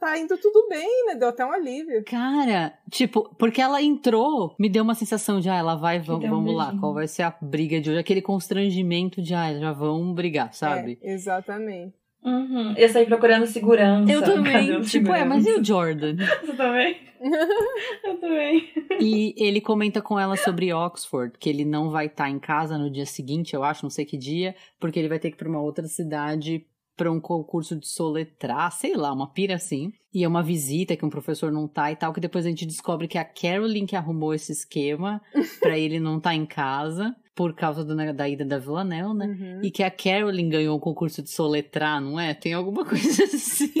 [0.00, 1.14] Tá indo tudo bem, né?
[1.14, 2.02] Deu até um alívio.
[2.06, 6.30] Cara, tipo, porque ela entrou, me deu uma sensação de, ah, ela vai, vamos, um
[6.30, 7.98] vamos lá, qual vai ser a briga de hoje?
[7.98, 10.98] Aquele constrangimento de, ah, já vão brigar, sabe?
[11.02, 12.00] É, exatamente.
[12.24, 12.74] Uhum.
[12.78, 14.10] Eu saí procurando segurança.
[14.10, 14.80] Eu também.
[14.82, 15.64] Tipo, é, mas e o?
[15.64, 16.16] Jordan?
[16.44, 16.96] Você também?
[18.04, 18.68] eu também.
[19.00, 22.90] E ele comenta com ela sobre Oxford, que ele não vai estar em casa no
[22.90, 25.48] dia seguinte, eu acho, não sei que dia, porque ele vai ter que ir pra
[25.48, 26.64] uma outra cidade
[26.96, 29.92] pra um concurso de soletrar, sei lá, uma pira assim.
[30.12, 32.66] E é uma visita que um professor não tá e tal, que depois a gente
[32.66, 35.20] descobre que é a Carolyn que arrumou esse esquema
[35.60, 39.26] pra ele não estar em casa por causa do- da ida da Villanelle, né?
[39.26, 39.60] Uhum.
[39.62, 42.34] E que a Carolyn ganhou o concurso de soletrar, não é?
[42.34, 43.72] Tem alguma coisa assim.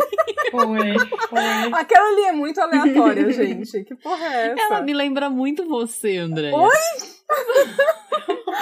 [0.50, 1.72] Foi, foi.
[1.74, 3.84] Aquela ali é muito aleatória, gente.
[3.84, 4.62] Que porra é essa?
[4.62, 6.52] Ela me lembra muito você, André.
[6.54, 6.70] Oi?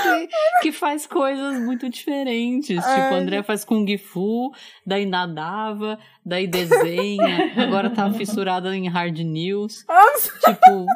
[0.09, 0.29] Que,
[0.62, 2.85] que faz coisas muito diferentes.
[2.85, 3.03] Ai.
[3.03, 4.53] Tipo, o André faz Kung Fu,
[4.87, 9.85] daí nadava, daí desenha, agora tá fissurada em hard news.
[9.88, 10.33] Nossa.
[10.38, 10.87] Tipo,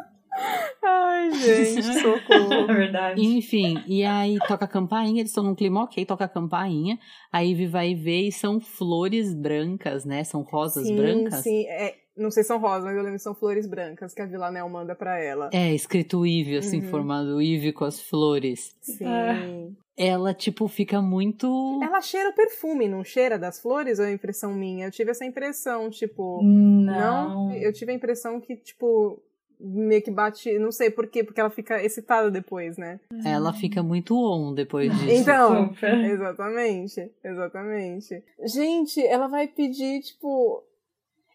[0.83, 2.53] Ai, gente, socorro.
[2.73, 3.23] É verdade.
[3.23, 6.99] enfim, e aí toca a campainha, eles estão num clima ok, toca a campainha,
[7.31, 10.25] a Ivy vai ver e são flores brancas, né?
[10.25, 11.43] São rosas sim, brancas.
[11.43, 11.67] sim.
[11.67, 14.27] É, não sei se são rosas, mas eu lembro que são flores brancas que a
[14.27, 15.51] Villanelle manda pra ela.
[15.53, 16.89] É, escrito Ivy, assim, Uhum.
[16.91, 18.75] formado Ivy com as flores.
[18.81, 19.77] Sim.
[19.97, 21.81] Ela, tipo, fica muito.
[21.83, 24.87] Ela cheira o perfume, não cheira das flores ou é impressão minha?
[24.87, 26.41] Eu tive essa impressão, tipo.
[26.43, 27.53] Não.
[27.55, 29.23] Eu tive a impressão que, tipo,
[29.61, 30.59] meio que bate.
[30.59, 33.01] Não sei por quê, porque ela fica excitada depois, né?
[33.25, 35.11] Ela fica muito on depois disso.
[35.13, 35.75] Então,
[36.11, 38.23] exatamente, exatamente.
[38.47, 40.63] Gente, ela vai pedir, tipo.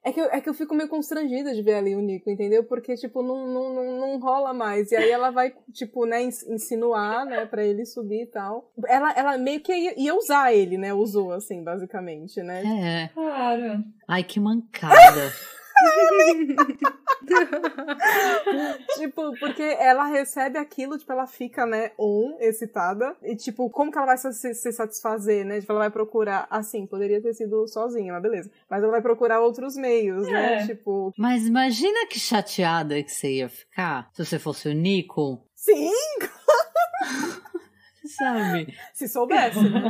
[0.08, 2.63] É que, eu, é que eu fico meio constrangida de ver ali o Nico, entendeu?
[2.63, 4.89] Porque, tipo, não, não, não, não rola mais.
[4.91, 8.72] E aí ela vai, tipo, né, ins- insinuar, né, pra ele subir e tal.
[8.88, 10.93] Ela, ela meio que ia, ia usar ele, né?
[10.93, 12.63] Usou, assim, basicamente, né?
[12.63, 13.13] É.
[13.13, 13.84] Claro.
[14.08, 15.34] Ai, que mancada.
[18.98, 23.16] tipo, porque ela recebe aquilo, tipo, ela fica, né, on, excitada.
[23.24, 25.60] E, tipo, como que ela vai se, se satisfazer, né?
[25.60, 28.52] Tipo, ela vai procurar, assim, poderia ter sido sozinha, mas beleza.
[28.70, 30.63] Mas ela vai procurar outros meios, né?
[30.63, 30.68] É.
[30.68, 35.92] Tipo, Mas imagina que chateada que você ia ficar se você fosse o Nico, sim,
[38.18, 38.74] sabe?
[38.94, 39.82] se soubesse, né?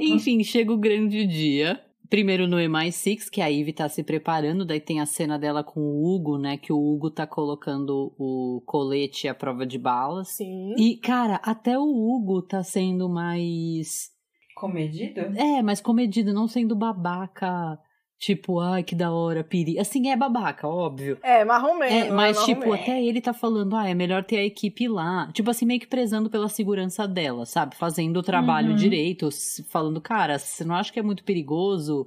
[0.00, 1.80] Enfim, chega o grande dia.
[2.08, 5.80] Primeiro no MI6, que a Ivy tá se preparando, daí tem a cena dela com
[5.80, 6.56] o Hugo, né?
[6.56, 10.28] Que o Hugo tá colocando o colete à prova de balas.
[10.28, 10.74] Sim.
[10.78, 14.10] E, cara, até o Hugo tá sendo mais.
[14.56, 15.20] Comedido?
[15.36, 17.78] É, mais comedido, não sendo babaca.
[18.18, 19.78] Tipo, ai, que da hora, piri.
[19.78, 21.18] Assim, é babaca, óbvio.
[21.22, 21.94] É, marromeno.
[22.06, 22.82] É, mas, tipo, marromeno.
[22.82, 25.30] até ele tá falando, ah, é melhor ter a equipe lá.
[25.32, 27.76] Tipo assim, meio que prezando pela segurança dela, sabe?
[27.76, 28.76] Fazendo o trabalho Uhum.
[28.76, 29.28] direito,
[29.68, 32.04] falando, cara, você não acha que é muito perigoso?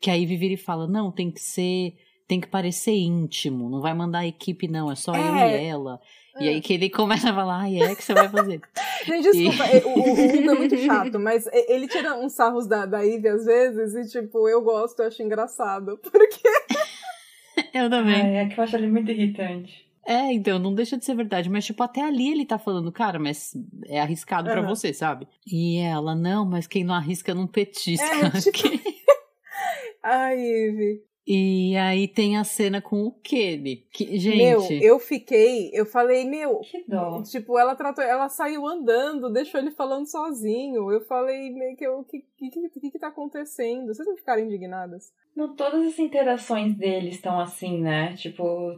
[0.00, 1.94] Que aí e fala, não, tem que ser.
[2.26, 5.62] Tem que parecer íntimo, não vai mandar a equipe, não, é só eu É.
[5.62, 6.00] e ela.
[6.40, 8.60] E aí que ele começa a falar, ai, é que você vai fazer.
[9.04, 12.66] Gente, desculpa, E- o, o, o Hugo é muito chato, mas ele tira uns sarros
[12.66, 15.98] da, da Ivy às vezes e, tipo, eu gosto, eu acho engraçado.
[16.10, 16.48] Porque
[17.74, 18.14] Eu também.
[18.22, 19.86] Ai, é que eu acho ele muito irritante.
[20.04, 21.48] É, então, não deixa de ser verdade.
[21.48, 23.52] Mas, tipo, até ali ele tá falando, cara, mas
[23.86, 24.68] é arriscado pra Aham.
[24.68, 25.28] você, sabe?
[25.46, 28.04] E ela, não, mas quem não arrisca não petisca.
[28.04, 28.58] É, tipo-
[30.02, 31.00] Ai, Ivy.
[31.26, 33.86] E aí tem a cena com o Kenny.
[33.92, 37.22] Que, gente, Meu, eu fiquei, eu falei, meu, Que dó.
[37.22, 40.90] tipo, ela tratou, ela saiu andando, deixou ele falando sozinho.
[40.90, 43.86] Eu falei, meio que, o que, que, que, que tá acontecendo?
[43.86, 45.12] Vocês não ficaram indignadas?
[45.36, 48.14] Não, todas as interações deles estão assim, né?
[48.14, 48.76] Tipo,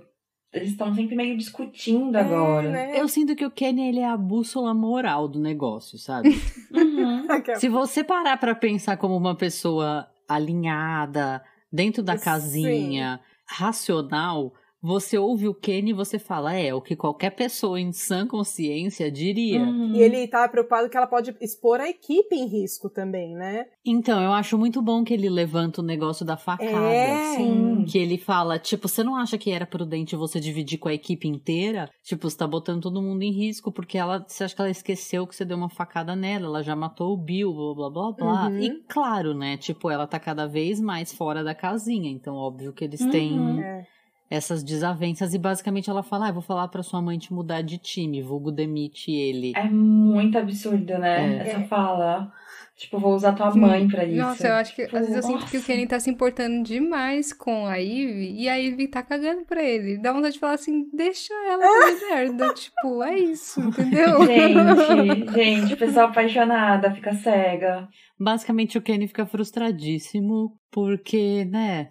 [0.53, 2.69] eles estão sempre meio discutindo agora.
[2.69, 3.01] É, né?
[3.01, 6.31] eu sinto que o Kenny ele é a bússola moral do negócio, sabe?
[6.75, 7.27] Uhum.
[7.57, 11.41] Se você parar pra pensar como uma pessoa alinhada,
[11.75, 12.25] dentro da Sim.
[12.25, 14.55] casinha, racional,
[14.87, 19.11] você ouve o Kenny e você fala, é, o que qualquer pessoa em sã consciência
[19.11, 19.63] diria.
[19.63, 19.95] Uhum.
[19.95, 23.65] E ele tá preocupado que ela pode expor a equipe em risco também, né?
[23.83, 26.71] Então, eu acho muito bom que ele levanta o negócio da facada.
[26.71, 27.35] É.
[27.35, 27.87] Sim.
[27.89, 31.27] Que ele fala, tipo, você não acha que era prudente você dividir com a equipe
[31.27, 31.89] inteira?
[32.03, 35.27] Tipo, você tá botando todo mundo em risco, porque ela, você acha que ela esqueceu
[35.27, 38.49] que você deu uma facada nela, ela já matou o Bill, blá blá blá blá.
[38.49, 38.59] Uhum.
[38.61, 42.85] E claro, né, tipo, ela tá cada vez mais fora da casinha, então óbvio que
[42.85, 43.11] eles Uhum.
[43.11, 43.95] têm É.
[44.31, 47.63] essas desavenças e basicamente ela fala, ah, eu vou falar pra sua mãe te mudar
[47.63, 49.53] de time, vulgo demite ele.
[49.55, 51.39] É muito absurdo, né?
[51.39, 51.49] É.
[51.49, 52.33] Essa fala.
[52.77, 54.21] Tipo, vou usar tua mãe pra isso.
[54.21, 55.67] Nossa, eu acho que Tipo, às vezes eu sinto que o nossa.
[55.73, 59.99] Kenny tá se importando demais com a Ivy e a Ivy tá cagando pra ele.
[59.99, 62.53] Dá vontade de falar assim, deixa ela fazer merda.
[62.53, 64.27] Tipo, é isso, entendeu?
[64.27, 67.89] Gente, gente, pessoa apaixonada, fica cega.
[68.19, 71.91] Basicamente, o Kenny fica frustradíssimo porque, né?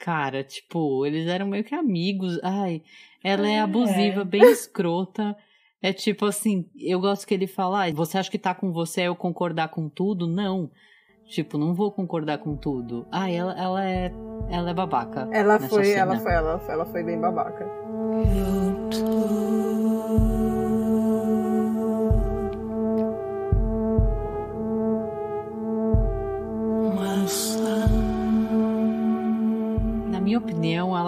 [0.00, 2.40] Cara, tipo, eles eram meio que amigos.
[2.42, 2.82] Ai,
[3.22, 3.60] ela é É.
[3.60, 5.36] abusiva, bem escrota.
[5.82, 9.02] É tipo assim, eu gosto que ele fala, ah, você acha que tá com você
[9.02, 10.26] é eu concordar com tudo?
[10.26, 10.70] Não.
[11.26, 13.06] Tipo, não vou concordar com tudo.
[13.12, 14.10] Ah, ela, ela é.
[14.50, 15.28] Ela é babaca.
[15.32, 16.14] Ela foi, cena.
[16.14, 17.66] ela foi, ela, ela foi bem babaca.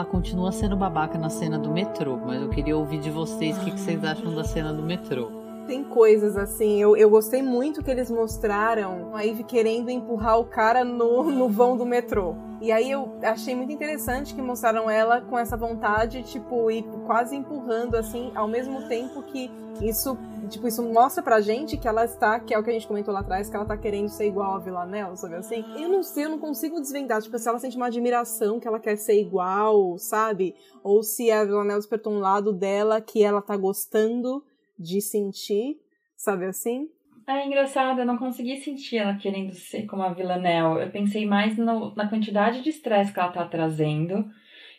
[0.02, 3.60] Ela continua sendo babaca na cena do metrô, mas eu queria ouvir de vocês o
[3.60, 5.30] que, que vocês acham da cena do metrô.
[5.64, 10.44] Tem coisas assim, eu, eu gostei muito que eles mostraram a Ivy querendo empurrar o
[10.44, 12.34] cara no, no vão do metrô.
[12.60, 17.36] E aí eu achei muito interessante que mostraram ela com essa vontade, tipo, e quase
[17.36, 19.48] empurrando assim, ao mesmo tempo que
[19.80, 22.86] isso, tipo, isso mostra pra gente que ela está, que é o que a gente
[22.86, 25.64] comentou lá atrás, que ela tá querendo ser igual a Villanelle, sabe assim?
[25.76, 28.78] Eu não sei, eu não consigo desvendar, tipo, se ela sente uma admiração que ela
[28.80, 30.54] quer ser igual, sabe?
[30.82, 34.44] Ou se a Villanelle despertou um lado dela que ela tá gostando
[34.78, 35.78] de sentir,
[36.16, 36.88] sabe assim?
[37.26, 40.82] É engraçado, eu não consegui sentir ela querendo ser como a Villanelle.
[40.82, 44.24] Eu pensei mais no- na quantidade de estresse que ela tá trazendo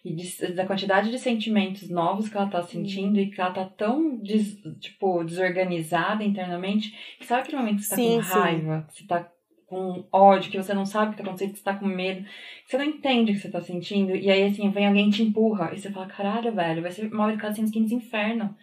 [0.03, 3.65] e de- da quantidade de sentimentos novos que ela tá sentindo e que ela tá
[3.65, 8.29] tão des- tipo, desorganizada internamente que sabe aquele momento que você tá Sim, com sim.
[8.33, 9.29] raiva, que você tá
[9.65, 12.23] com ódio, que você não sabe o que tá acontecendo, que você tá com medo,
[12.23, 15.11] que você não entende o que você tá sentindo, e aí assim, vem alguém e
[15.11, 18.55] te empurra, e você fala, caralho, velho, vai ser mal educado sem skins inferno.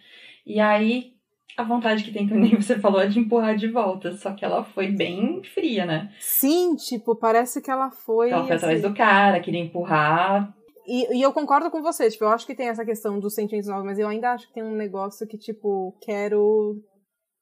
[0.45, 1.13] E aí
[1.57, 4.13] a vontade que tem, que nem você falou, é de empurrar de volta.
[4.13, 6.13] Só que ela foi bem fria, né?
[6.19, 8.29] Sim, tipo, parece que ela foi.
[8.31, 10.55] Ela foi atrás assim, do cara, queria empurrar.
[10.85, 13.69] E, e eu concordo com você, tipo, eu acho que tem essa questão dos sentimentos
[13.69, 16.81] novos, mas eu ainda acho que tem um negócio que, tipo, quero.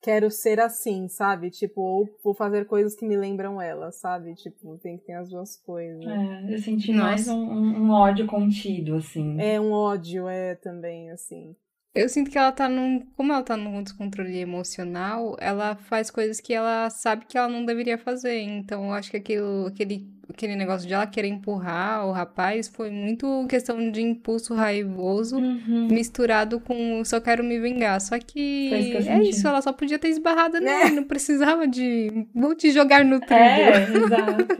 [0.01, 1.49] Quero ser assim, sabe?
[1.49, 4.33] Tipo, ou vou fazer coisas que me lembram ela, sabe?
[4.33, 6.01] Tipo, tem que ter as duas coisas.
[6.05, 7.03] É, eu senti Nossa.
[7.03, 9.35] mais um, um- ódio contido, assim.
[9.41, 11.53] É um ódio, é também, assim.
[11.93, 13.05] Eu sinto que ela tá num.
[13.17, 17.65] Como ela tá num descontrole emocional, ela faz coisas que ela sabe que ela não
[17.65, 18.39] deveria fazer.
[18.39, 22.89] Então, eu acho que aquilo, aquele, aquele negócio de ela querer empurrar o rapaz foi
[22.89, 25.87] muito questão de impulso raivoso Uhum.
[25.91, 27.99] misturado com só quero me vingar.
[27.99, 29.29] Só que é senti.
[29.29, 30.59] isso, ela só podia ter esbarrado É.
[30.59, 32.27] nele, não precisava de.
[32.33, 33.39] Vou te jogar no trilho.
[33.41, 34.57] É, exato.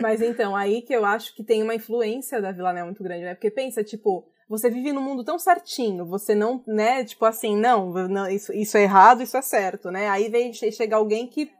[0.00, 3.34] Mas então, aí que eu acho que tem uma influência da Villanelle muito grande, né?
[3.34, 7.92] Porque pensa, tipo, você vive num mundo tão certinho, você não, né, tipo assim, não,
[8.08, 10.08] não isso, isso é errado, isso é certo, né?
[10.08, 11.50] Aí vem che- chega alguém que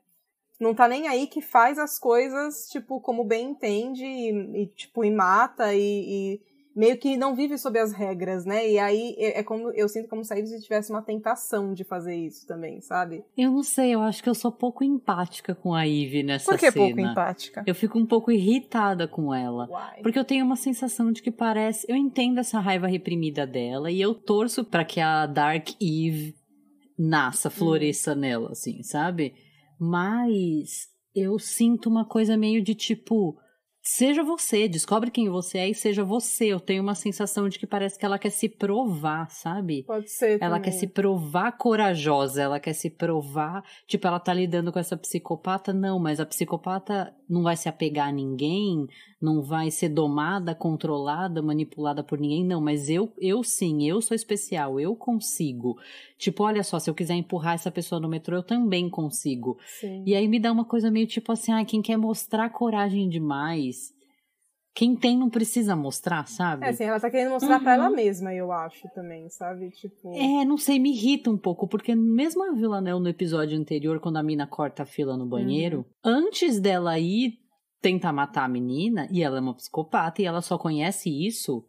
[0.61, 5.05] não tá nem aí, que faz as coisas, tipo, como bem entende e, e, tipo,
[5.05, 6.41] e mata e, e
[6.79, 8.71] meio que não vive sob as regras, né?
[8.71, 11.83] E aí é, é como, eu sinto como se a Ivy tivesse uma tentação de
[11.83, 13.25] fazer isso também, sabe?
[13.37, 16.59] Eu não sei, eu acho que eu sou pouco empática com a Ivy nessa Por
[16.59, 16.87] que cena.
[16.87, 17.65] pouco empática?
[17.67, 19.69] Eu fico um pouco irritada com ela.
[19.69, 20.03] Uai.
[20.03, 21.85] Porque eu tenho uma sensação de que parece.
[21.89, 26.37] Eu entendo essa raiva reprimida dela e eu torço pra que a Dark Eve
[26.97, 29.35] nasça, floresça nela, assim, sabe?
[29.79, 33.37] Mas eu sinto uma coisa meio de tipo.
[33.81, 36.47] Seja você, descobre quem você é e seja você.
[36.47, 39.83] Eu tenho uma sensação de que parece que ela quer se provar, sabe?
[39.85, 40.63] Pode ser Ela também.
[40.63, 43.65] quer se provar corajosa, ela quer se provar.
[43.87, 48.09] Tipo, ela tá lidando com essa psicopata, não, mas a psicopata não vai se apegar
[48.09, 48.87] a ninguém,
[49.23, 52.61] não vai ser domada, controlada, manipulada por ninguém, não.
[52.61, 55.77] Mas eu, eu sim, eu sou especial, eu consigo.
[56.19, 59.57] Tipo, olha só, se eu quiser empurrar essa pessoa no metrô, eu também consigo.
[59.65, 60.03] Sim.
[60.05, 63.95] E aí me dá uma coisa meio tipo assim, ah, quem quer mostrar coragem demais,
[64.75, 66.67] quem tem não precisa mostrar, sabe?
[66.67, 67.83] É, assim, ela tá querendo mostrar pra Uhum.
[67.85, 69.71] ela mesma, eu acho, também, sabe?
[69.71, 70.13] Tipo.
[70.13, 74.17] É, não sei, me irrita um pouco, porque mesmo a Villanelle no episódio anterior, quando
[74.17, 77.39] a mina corta a fila no banheiro, antes dela ir
[77.81, 81.65] tentar matar a menina, e ela é uma psicopata e ela só conhece isso,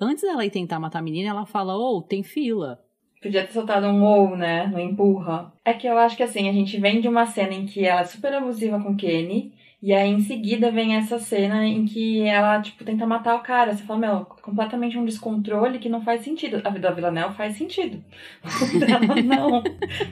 [0.00, 2.82] antes dela ir tentar matar a menina, ela fala, ô, tem fila.
[3.20, 4.66] Podia ter soltado um ou, né?
[4.66, 5.52] No empurra.
[5.64, 8.00] É que eu acho que assim, a gente vem de uma cena em que ela
[8.00, 9.52] é super abusiva com o Kenny.
[9.82, 13.74] E aí em seguida vem essa cena em que ela, tipo, tenta matar o cara.
[13.74, 16.60] Você fala, meu, completamente um descontrole que não faz sentido.
[16.62, 18.02] A vida da Villanelle faz sentido.
[18.86, 19.62] Ela não.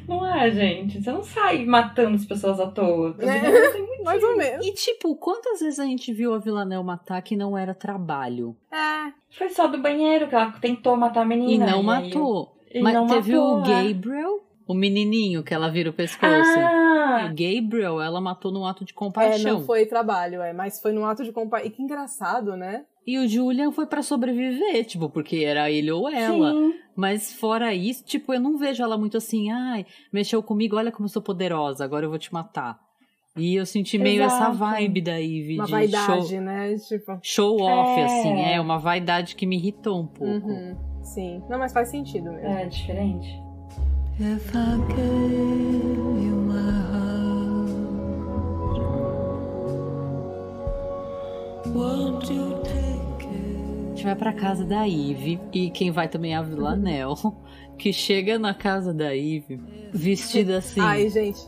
[0.08, 1.02] Não é, gente.
[1.02, 3.14] Você não sai matando as pessoas à toa.
[3.20, 4.02] É.
[4.02, 4.66] Mais ou menos.
[4.66, 8.56] E tipo, quantas vezes a gente viu a Villanelle matar que não era trabalho?
[8.72, 9.12] É.
[9.30, 11.66] Foi só do banheiro que ela tentou matar a menina.
[11.66, 12.57] E não aí matou.
[12.72, 13.84] E Mas não teve matou, o é.
[13.92, 16.58] Gabriel, o menininho que ela vira o pescoço.
[16.58, 19.58] Ah, O Gabriel, ela matou num ato de É, compaixão.
[19.60, 21.66] não foi trabalho, é, mas foi num ato de compaixão.
[21.68, 22.84] E que engraçado, né?
[23.06, 26.52] E o Julian foi pra sobreviver, tipo, porque era ele ou ela.
[26.52, 26.74] Sim.
[26.94, 31.06] Mas fora isso, tipo, eu não vejo ela muito assim, ai, mexeu comigo, olha como
[31.06, 32.78] eu sou poderosa, agora eu vou te matar.
[33.36, 34.56] E eu senti meio essa Exato.
[34.56, 36.74] vibe da Ivy Uma de vaidade, show, né?
[36.76, 37.18] Tipo.
[37.22, 38.04] show off, É.
[38.04, 40.48] assim, é uma vaidade que me irritou um pouco.
[40.48, 41.42] Uhum, sim.
[41.48, 42.46] Não, mas faz sentido mesmo.
[42.46, 43.40] É diferente.
[44.20, 47.68] If I gave you my heart,
[51.72, 53.86] won't you take it?
[53.86, 57.14] A gente vai pra casa da Ivy e quem vai também é a Villanelle,
[57.78, 59.60] que chega na casa da Ivy
[59.92, 60.80] vestida assim.
[60.80, 61.40] Ai, gente,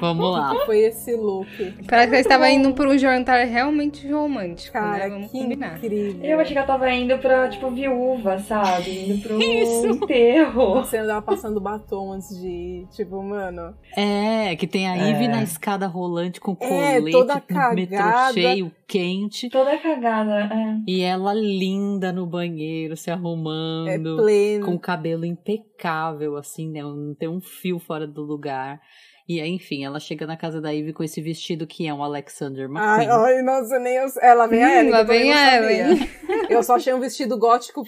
[0.00, 0.54] Vamos lá.
[0.66, 1.48] foi esse look.
[1.88, 5.08] Parece que ela estava indo para um jantar realmente romântico, Cara, né?
[5.10, 5.76] Vamos que combinar.
[5.78, 6.24] incrível.
[6.24, 9.10] Eu achei que ela tava indo pra, tipo, viúva, sabe?
[9.10, 9.86] Indo pro Isso.
[9.86, 10.74] enterro.
[10.76, 12.86] Você andava passando batom antes de ir.
[12.92, 13.74] Tipo, mano.
[13.96, 15.10] É, que tem a É.
[15.10, 18.32] Ivy na escada rolante com É, colete, toda com metrô cagada.
[18.32, 19.48] cheio, quente.
[19.50, 20.76] Toda cagada, é.
[20.86, 24.16] E ela linda no banheiro, se É arrumando.
[24.16, 24.64] pleno.
[24.66, 26.82] com o cabelo impecável, assim, né?
[26.82, 28.80] Não tem um fio fora do lugar.
[29.28, 32.02] E aí, enfim, ela chega na casa da Ivy com esse vestido que é um
[32.02, 33.10] Alexander Ai, McQueen.
[33.36, 34.06] ai, nossa, nem eu.
[34.22, 34.88] Ela vem a Hum, Ellen.
[34.90, 36.08] que eu também vem a sabia.
[36.48, 37.84] Eu só achei um vestido gótico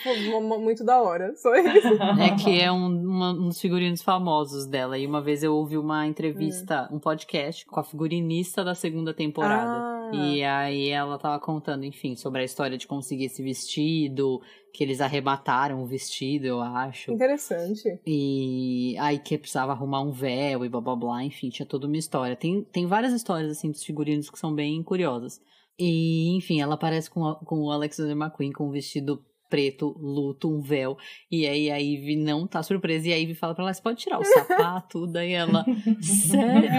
[0.60, 1.34] muito da hora.
[1.34, 1.94] Só isso.
[2.14, 4.98] né, que é um, uma- um dos figurinos famosos dela.
[4.98, 9.70] E uma vez eu ouvi uma entrevista, um podcast com a figurinista da segunda temporada.
[9.70, 9.99] Ah.
[10.14, 14.40] E aí ela tava contando, enfim, sobre a história de conseguir esse vestido,
[14.74, 17.12] que eles arrebataram o vestido, eu acho.
[17.12, 18.00] Interessante.
[18.06, 21.96] E aí que precisava arrumar um véu e blá blá blá, enfim, tinha toda uma
[21.96, 22.34] história.
[22.36, 25.40] Tem, tem várias histórias, assim, dos figurinos que são bem curiosas.
[25.78, 30.48] E, enfim, ela aparece com, a- com o Alexander McQueen com um vestido preto, luto,
[30.48, 30.96] um véu.
[31.28, 33.08] E aí a Ivy não tá surpresa.
[33.08, 35.06] E a Ivy fala pra ela, você pode tirar o sapato?
[35.08, 35.64] Daí ela,
[36.00, 36.70] sério?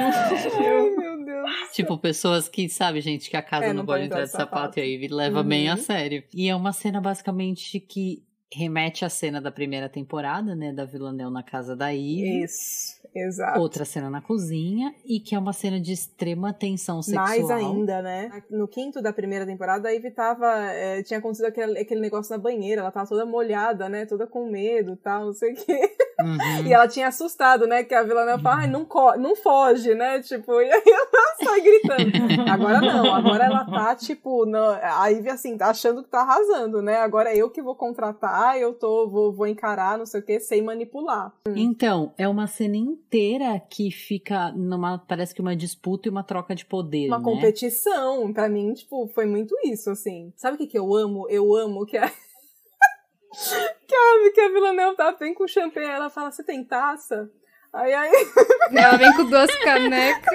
[1.49, 1.71] Deus.
[1.73, 4.51] Tipo, pessoas que, sabe, gente, que a casa É, não, não pode entrar de sapato,
[4.75, 4.79] sapato.
[4.79, 5.81] e a Ivy leva bem a Uhum.
[5.81, 6.23] sério.
[6.33, 8.23] E é uma cena basicamente que
[8.53, 12.43] remete à cena da primeira temporada, né, da Villanelle na casa da Ivy.
[12.43, 13.59] Isso, exato.
[13.59, 17.25] Outra cena na cozinha e que é uma cena de extrema tensão sexual.
[17.25, 18.43] Mais ainda, né?
[18.49, 20.47] No quinto da primeira temporada, a Ivy tava.
[20.71, 24.05] é, tinha acontecido aquele, aquele negócio na banheira, ela tava toda molhada, né?
[24.05, 25.91] Toda com medo tal, não sei o quê.
[26.21, 26.37] Uhum.
[26.67, 27.83] E ela tinha assustado, né?
[27.83, 28.85] Que a Villanelle fala, ai, não,
[29.17, 30.21] não foge, né?
[30.21, 32.51] Tipo, e aí ela sai gritando.
[32.51, 36.81] Agora não, agora ela tá, tipo, na- a Ivy, assim, tá achando que tá arrasando,
[36.81, 36.97] né?
[36.97, 40.39] Agora é eu que vou contratar, eu tô, vou, vou encarar, não sei o quê,
[40.39, 41.33] sem manipular.
[41.55, 44.97] Então, é uma cena inteira que fica numa.
[44.99, 47.07] Parece que uma disputa e uma troca de poder.
[47.07, 47.23] Uma né?
[47.23, 50.33] competição, pra mim, tipo, foi muito isso, assim.
[50.35, 51.27] Sabe o que que eu amo?
[51.29, 52.09] Eu amo que a...
[53.87, 57.29] que a, que a Villanelle tá bem com champanhe, ela fala, você tem taça?
[57.73, 58.11] Aí, aí,
[58.73, 60.33] Ela vem com duas canecas.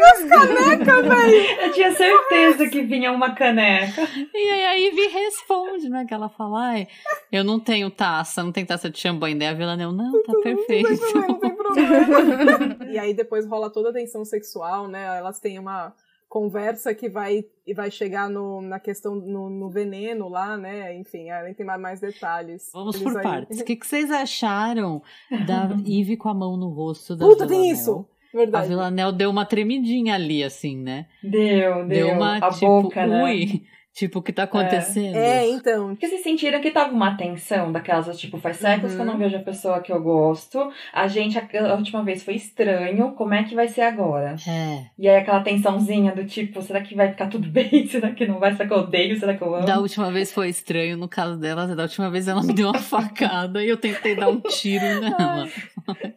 [1.61, 4.09] Eu tinha certeza que vinha uma caneca.
[4.35, 6.07] E aí a Ivy responde, né?
[6.09, 6.89] Que ela fala, ai,
[7.31, 9.39] eu não tenho taça, não tenho taça de champanhe.
[9.39, 10.89] Daí a Villanelle, não, tá perfeito.
[11.15, 12.79] não tem problema.
[12.91, 15.19] e aí depois rola toda a tensão sexual, né?
[15.19, 15.95] Elas têm uma
[16.29, 20.97] conversa que vai e vai chegar no, na questão no, no veneno lá, né?
[20.97, 22.71] Enfim, além tem mais, mais detalhes.
[22.73, 23.61] Vamos Eles por aí- partes.
[23.61, 25.03] O que, que vocês acharam
[25.47, 28.07] da Ivy com a mão no rosto da Puta, tem isso!
[28.35, 28.69] A Verdade.
[28.69, 31.07] Villanelle deu uma tremidinha ali, assim, né?
[31.23, 31.89] Deu, deu.
[31.89, 33.25] Deu uma, a tipo, boca, né?
[33.25, 33.63] ui,
[33.97, 35.17] tipo, o que tá acontecendo?
[35.17, 35.89] É, então.
[35.89, 39.13] Porque vocês sentiram que tava uma tensão daquelas, tipo, faz séculos que eu Uhum.
[39.13, 40.71] não vejo a pessoa que eu gosto.
[40.93, 44.37] A gente, a, a última vez foi estranho, como é que vai ser agora?
[44.47, 44.85] É.
[44.99, 47.87] E aí aquela tensãozinha do tipo, será que vai ficar tudo bem?
[47.87, 48.53] Será que não vai?
[48.55, 49.19] Será que eu odeio?
[49.19, 49.65] Será que eu amo?
[49.67, 52.79] Da última vez foi estranho, no caso dela, da última vez ela me deu uma
[52.79, 55.49] facada e eu tentei dar um tiro nela.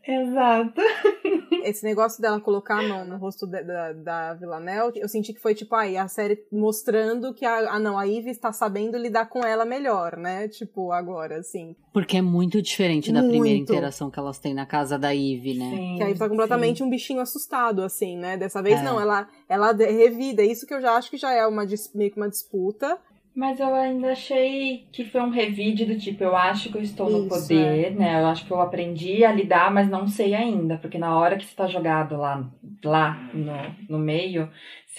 [0.05, 0.81] Exato.
[1.63, 5.39] Esse negócio dela colocar a mão no rosto da, da, da Villanelle, eu senti que
[5.41, 9.27] foi tipo aí a série mostrando que a, ah, não, a Ivy está sabendo lidar
[9.29, 10.47] com ela melhor, né?
[10.47, 11.75] Tipo, agora, assim.
[11.93, 13.71] Porque é muito diferente da primeira Muito.
[13.71, 15.69] interação que elas têm na casa da Ivy, né?
[15.75, 18.35] Sim, Que aí tá completamente um bichinho assustado, assim, né?
[18.37, 18.83] Dessa vez É.
[18.83, 20.43] não, ela, ela revida.
[20.43, 22.97] Isso que eu já acho que já é uma, dis- meio que uma disputa.
[23.35, 27.09] Mas eu ainda achei que foi um revide do tipo, eu acho que eu estou
[27.09, 27.39] no Isso, é.
[27.39, 28.19] poder, né?
[28.21, 30.77] Eu acho que eu aprendi a lidar, mas não sei ainda.
[30.77, 32.49] Porque na hora que você tá jogado lá,
[32.83, 34.49] lá no, no meio,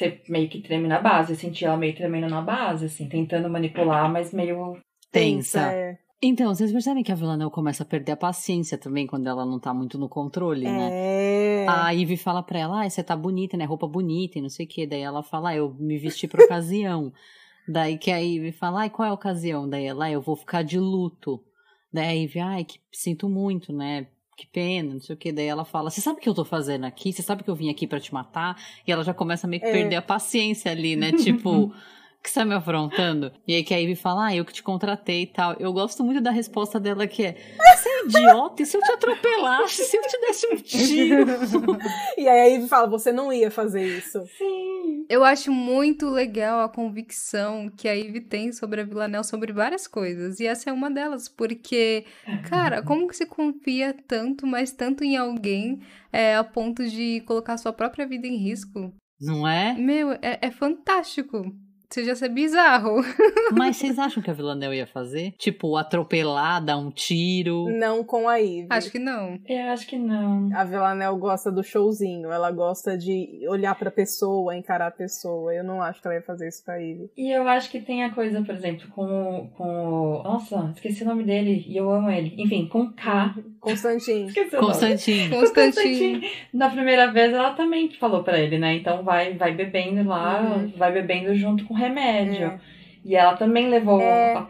[0.01, 1.33] você meio que treme na base.
[1.33, 4.79] Eu senti ela meio tremendo na base, assim, tentando manipular, mas meio.
[5.13, 5.73] Tensa.
[5.73, 9.45] É, Então, vocês percebem que a Villanelle começa a perder a paciência também quando ela
[9.45, 10.89] não tá muito no controle, né?
[10.93, 11.67] é.
[11.69, 13.65] A Ivy fala pra ela, ah, você tá bonita, né?
[13.65, 14.87] Roupa bonita e não sei o quê.
[14.87, 17.13] Daí ela fala, ah, eu me vesti pra ocasião.
[17.69, 19.69] Daí que a Ivy fala, ai, qual é a ocasião?
[19.69, 21.43] Daí ela, ah, eu vou ficar de luto.
[21.93, 24.07] Daí a Ivy, ai, que sinto muito, né?
[24.41, 25.31] Que pena, não sei o que.
[25.33, 27.13] Daí ela fala: Você sabe o que eu tô fazendo aqui?
[27.13, 28.57] Você sabe que eu vim aqui pra te matar?
[28.87, 29.73] E ela já começa a meio que É.
[29.73, 31.13] perder a paciência ali, né?
[31.13, 31.73] Tipo.
[32.23, 33.33] Que você tá me afrontando?
[33.49, 35.55] E aí que a Ivy fala, ah, eu que te contratei e tal.
[35.59, 37.37] Eu gosto muito da resposta dela que é,
[37.75, 38.63] você é idiota?
[38.63, 39.85] E se eu te atropelasse?
[39.85, 41.27] Se eu te desse um tiro?
[42.19, 44.23] E aí a Ivy fala, você não ia fazer isso.
[44.37, 45.07] Sim.
[45.09, 49.87] Eu acho muito legal a convicção que a Ivy tem sobre a Villanelle sobre várias
[49.87, 50.41] coisas.
[50.41, 52.05] E essa é uma delas, porque,
[52.49, 55.81] cara, como que você confia tanto, mas tanto em alguém
[56.13, 58.93] é, a ponto de colocar sua própria vida em risco?
[59.21, 59.75] Não é?
[59.75, 61.45] Meu, é, é fantástico.
[61.93, 63.03] Seja ser bizarro.
[63.57, 65.33] Mas vocês acham que a Villanelle ia fazer?
[65.37, 67.67] Tipo, atropelar, dar um tiro?
[67.69, 68.67] Não com a Ivy.
[68.71, 69.39] Acho que não.
[69.49, 70.49] Eu acho que não.
[70.55, 75.53] A Villanelle gosta do showzinho, ela gosta de olhar pra pessoa, encarar a pessoa.
[75.53, 77.11] Eu não acho que ela ia fazer isso com a Ivy.
[77.17, 80.23] E eu acho que tem a coisa, por exemplo, com, o- com o.
[80.23, 82.35] Nossa, esqueci o nome dele e eu amo ele.
[82.39, 83.35] Enfim, com K.
[83.61, 84.27] Constantine.
[84.29, 84.73] Esqueci o nome.
[84.73, 85.37] Constantino.
[85.41, 86.31] Constantine.
[86.55, 88.77] Na primeira vez ela também falou pra ele, né?
[88.77, 90.73] Então vai, vai bebendo lá, Uhum.
[90.77, 92.47] vai bebendo junto com remédio.
[92.47, 92.61] É.
[93.05, 94.47] E ela também levou É.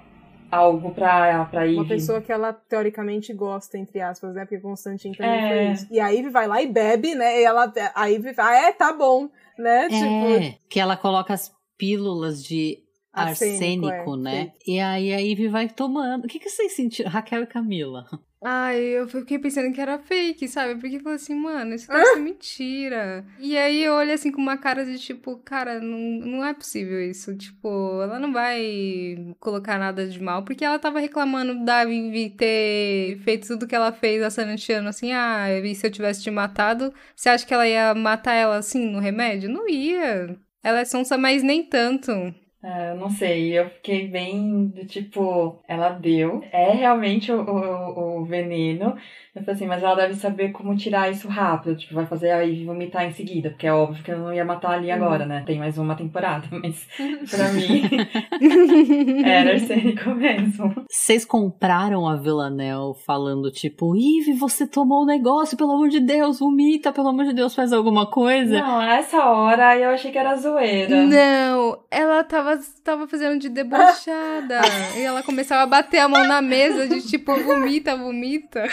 [0.51, 1.77] algo pra, pra Ivy.
[1.77, 4.43] Uma pessoa que ela teoricamente gosta, entre aspas, né?
[4.45, 5.49] Porque Constantine também É.
[5.49, 5.87] foi isso.
[5.91, 7.41] E a Ivy vai lá e bebe, né?
[7.41, 9.29] E ela, a Ivy fala, ah, é, tá bom,
[9.59, 9.89] né?
[9.89, 10.05] Tipo,
[10.45, 12.79] É, que ela coloca as pílulas de
[13.13, 14.53] Arsênico, arsênico, é, né?
[14.67, 16.25] E aí a Ivy vai tomando.
[16.25, 17.11] O que, que vocês sentiram?
[17.11, 18.05] Raquel e Camila.
[18.43, 20.81] Ai, eu fiquei pensando que era fake, sabe?
[20.81, 23.23] Porque eu falei assim, mano, isso deve ser mentira.
[23.39, 27.03] E aí eu olho assim com uma cara de tipo, cara, não, não é possível
[27.03, 27.37] isso.
[27.37, 30.43] Tipo, ela não vai colocar nada de mal.
[30.43, 35.13] Porque ela tava reclamando da Vivi ter feito tudo que ela fez a Sanantiano, assim,
[35.13, 38.87] ah, e se eu tivesse te matado, você acha que ela ia matar ela assim
[38.91, 39.51] no remédio?
[39.51, 40.35] Não ia.
[40.63, 42.11] Ela é sonsa, mas nem tanto.
[42.63, 48.21] É, eu não sei, eu fiquei bem do tipo, ela deu, é realmente o, o,
[48.21, 48.97] o veneno.
[49.35, 52.41] Eu falei assim, mas ela deve saber como tirar isso rápido, tipo, vai fazer a
[52.41, 55.45] Ivy vomitar em seguida, porque é óbvio que eu não ia matar ali agora, né?
[55.47, 56.87] Tem mais uma temporada, mas
[57.31, 57.83] pra mim
[59.25, 60.85] era arsênico mesmo.
[60.91, 66.41] Vocês compraram a Villanelle falando, tipo, Ivy, você tomou o negócio, pelo amor de Deus,
[66.41, 68.59] vomita, pelo amor de Deus, faz alguma coisa.
[68.61, 71.05] Não, essa hora eu achei que era zoeira.
[71.07, 72.50] Não, ela tava,
[72.85, 74.61] tava fazendo de debochada.
[74.97, 78.65] e ela começava a bater a mão na mesa de tipo, vomita, vomita.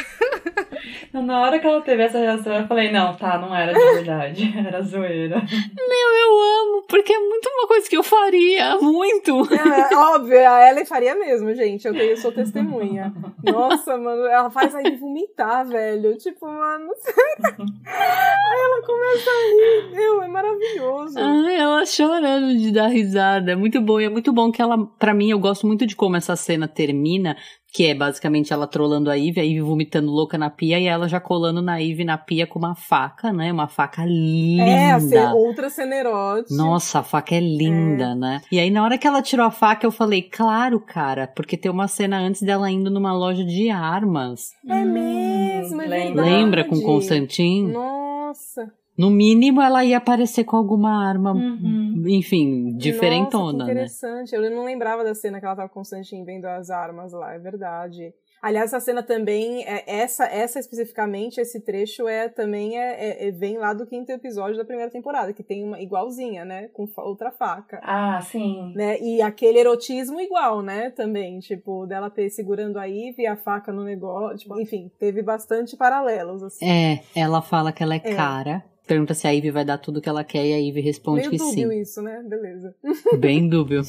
[1.13, 4.53] Na hora que ela teve essa reação, eu falei, não, tá, não era de verdade,
[4.65, 5.37] era zoeira.
[5.37, 9.47] Meu, eu amo, porque é muito uma coisa que eu faria, muito.
[9.53, 11.87] É, óbvio, a Ellen faria mesmo, gente.
[11.87, 13.13] Eu, tenho, eu sou testemunha.
[13.43, 16.17] Nossa, mano, ela faz a Ivy vomitar, velho.
[16.17, 16.91] Tipo, mano.
[17.87, 19.95] Aí ela começa a rir.
[19.95, 21.17] Meu, é maravilhoso.
[21.19, 23.51] Ai, ela chorando de dar risada.
[23.51, 23.99] É muito bom.
[23.99, 26.67] E é muito bom que ela, pra mim, eu gosto muito de como essa cena
[26.67, 27.35] termina.
[27.73, 31.07] Que é basicamente ela trolando a Ivy, a Ivy vomitando louca na pia e ela
[31.07, 33.51] já colando na Ivy na pia com uma faca, né?
[33.51, 34.63] Uma faca linda.
[34.63, 36.55] É, a ce- outra cena erótica.
[36.55, 38.41] Nossa, a faca é linda, né?
[38.51, 41.69] E aí, na hora que ela tirou a faca, eu falei, claro, cara, porque tem
[41.69, 44.53] uma cena antes dela indo numa loja de armas.
[44.67, 46.23] É mesmo, é lembra.
[46.23, 46.29] verdade.
[46.29, 47.67] Lembra com Constantin?
[47.67, 48.71] Nossa.
[48.97, 52.03] No mínimo, ela ia aparecer com alguma arma, Uhum.
[52.07, 53.81] enfim, Nossa, diferentona, que né?
[53.81, 54.33] interessante.
[54.35, 57.33] Eu não lembrava da cena que ela tava com o Constantine vendo as armas lá,
[57.33, 58.13] é verdade.
[58.41, 62.93] Aliás, essa cena também, é, essa, essa especificamente, esse trecho é também é,
[63.25, 66.67] é- é- vem lá do quinto episódio da primeira temporada, que tem uma igualzinha, né?
[66.73, 67.79] Com fa- outra faca.
[67.83, 68.73] Ah, sim.
[68.75, 68.99] Né?
[69.01, 70.91] E aquele erotismo igual, né?
[70.91, 74.37] Também, tipo, dela ter segurando a Ivy e a faca no negócio.
[74.37, 76.63] Tipo, enfim, teve bastante paralelos, assim.
[76.65, 78.15] É, ela fala que ela é, É.
[78.15, 78.63] cara.
[78.87, 81.31] Pergunta se a Ivy vai dar tudo que ela quer e a Ivy responde Meio
[81.31, 81.81] que dúbio sim.
[81.81, 82.23] isso, né?
[82.23, 82.73] Beleza.
[83.19, 83.81] Bem dúbio.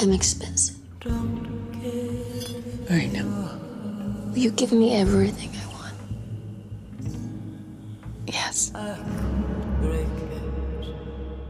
[0.00, 0.78] I'm expensive.
[2.90, 3.48] I know.
[4.34, 5.94] Will you give me everything I want?
[8.28, 8.72] Yes.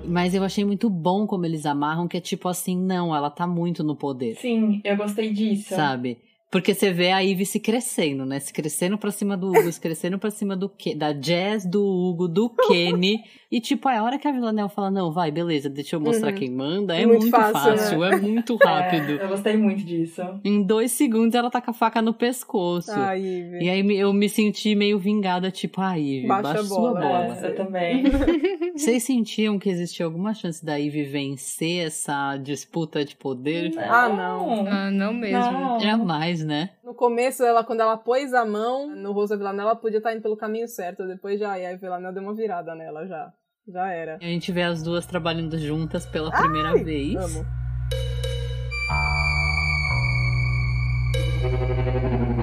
[0.05, 3.47] Mas eu achei muito bom como eles amarram, que é tipo assim, não, ela tá
[3.47, 4.37] muito no poder.
[4.37, 5.75] Sim, eu gostei disso.
[5.75, 6.19] Sabe?
[6.51, 8.41] Porque você vê a Ivy se crescendo, né?
[8.41, 11.85] Se crescendo pra cima do Hugo, se crescendo pra cima do Ke da Jazz, do
[11.85, 13.23] Hugo, do Kenny.
[13.53, 16.35] e tipo, a hora que a Villanelle fala, não, vai, beleza, deixa eu mostrar Uhum.
[16.39, 18.11] quem manda, é Muito muito, fácil, fácil, né?
[18.13, 19.21] é muito rápido.
[19.21, 20.23] É, eu gostei muito disso.
[20.43, 22.91] Em dois segundos ela tá com a faca no pescoço.
[22.93, 23.65] Ah, Ivy.
[23.65, 27.01] E aí eu me senti meio vingada, tipo, ah, Ivy, Baixa baixa, a sua bola,
[27.01, 27.39] bola.
[27.43, 27.47] é.
[27.47, 28.05] Eu também.
[28.75, 33.73] Vocês sentiam que existia alguma chance da Ivy vencer essa disputa de poder?
[33.79, 34.67] Ah, não.
[34.67, 35.39] Ah, não mesmo.
[35.53, 35.81] Não.
[35.81, 36.71] Jamais, né?
[36.83, 40.13] No começo, ela, quando ela pôs a mão no rosto da Villanelle, ela podia estar
[40.13, 41.07] indo pelo caminho certo.
[41.07, 43.33] Depois já, e a Villanelle deu uma virada nela já.
[43.67, 44.17] Já era.
[44.17, 47.17] A gente vê as duas trabalhando juntas pela primeira Ai, vez.
[47.17, 47.47] Amo.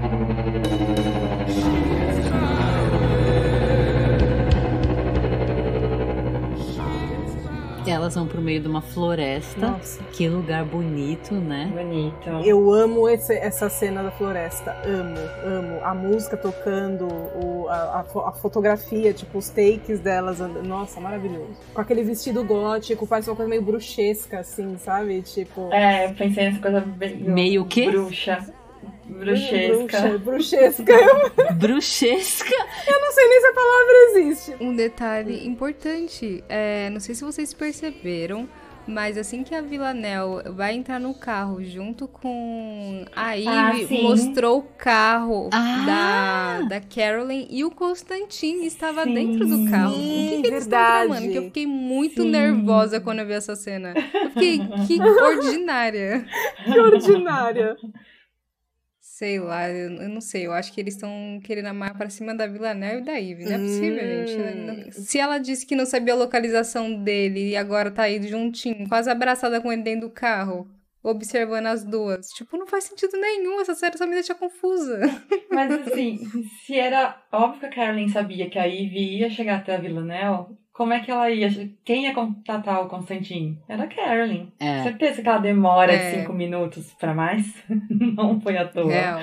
[7.87, 9.67] Elas vão pro meio de uma floresta.
[9.67, 10.03] Nossa.
[10.11, 11.69] Que lugar bonito, né?
[11.73, 12.29] Bonito.
[12.45, 14.75] Eu amo esse- essa cena da floresta.
[14.85, 15.79] Amo, amo.
[15.83, 20.39] A música tocando, o- a, a a fotografia, tipo, os takes delas.
[20.65, 21.55] Nossa, maravilhoso.
[21.73, 25.21] Com aquele vestido gótico, parece uma coisa meio bruxesca, assim, sabe?
[25.21, 25.69] Tipo.
[25.73, 27.17] É, eu pensei nessa coisa bem.
[27.17, 27.89] Meio o quê?
[27.89, 28.45] Bruxa.
[29.07, 30.01] Bruxesca.
[30.01, 30.91] Bruxa, bruxesca.
[30.93, 32.53] Eu, Bruxesca.
[32.87, 34.55] eu não sei nem se a palavra existe.
[34.59, 38.47] Um detalhe importante, é, não sei se vocês perceberam,
[38.87, 44.03] mas assim que a Villanelle vai entrar no carro junto com a Ah, sim.
[44.03, 46.61] mostrou o carro Ah!
[46.61, 49.13] da, da Carolyn e o Constantine estava Sim.
[49.13, 49.91] dentro do carro.
[49.91, 51.07] o Sim, que, que eles estão verdade.
[51.07, 51.31] tramando?
[51.31, 52.29] Que eu fiquei muito Sim.
[52.29, 53.93] nervosa quando eu vi essa cena.
[54.13, 56.25] Eu fiquei, que ordinária.
[56.63, 57.75] Que ordinária.
[59.17, 60.45] Sei lá, eu, eu não sei.
[60.45, 63.45] Eu acho que eles estão querendo amar pra cima da Villanelle e da Eve.
[63.45, 64.27] Não é possível, Hum.
[64.27, 64.37] gente.
[64.37, 68.89] Não- Se ela disse que não sabia a localização dele e agora tá aí juntinho,
[68.89, 70.67] quase abraçada com ele dentro do carro,
[71.01, 72.27] observando as duas.
[72.31, 73.61] Tipo, não faz sentido nenhum.
[73.61, 74.99] Essa série só me deixa confusa.
[75.49, 76.17] Mas assim,
[76.65, 80.47] se era óbvio que a Carolyn sabia que a Ivy ia chegar até a Villanelle,
[80.75, 81.49] como é que ela ia?
[81.85, 83.57] Quem ia contatar o Constantine?
[83.67, 84.47] Era a Carolyn.
[84.59, 84.83] É.
[84.83, 86.11] Certeza que ela demora É.
[86.19, 87.45] cinco minutos pra mais?
[87.89, 88.91] Não foi à toa.
[88.91, 89.19] Real.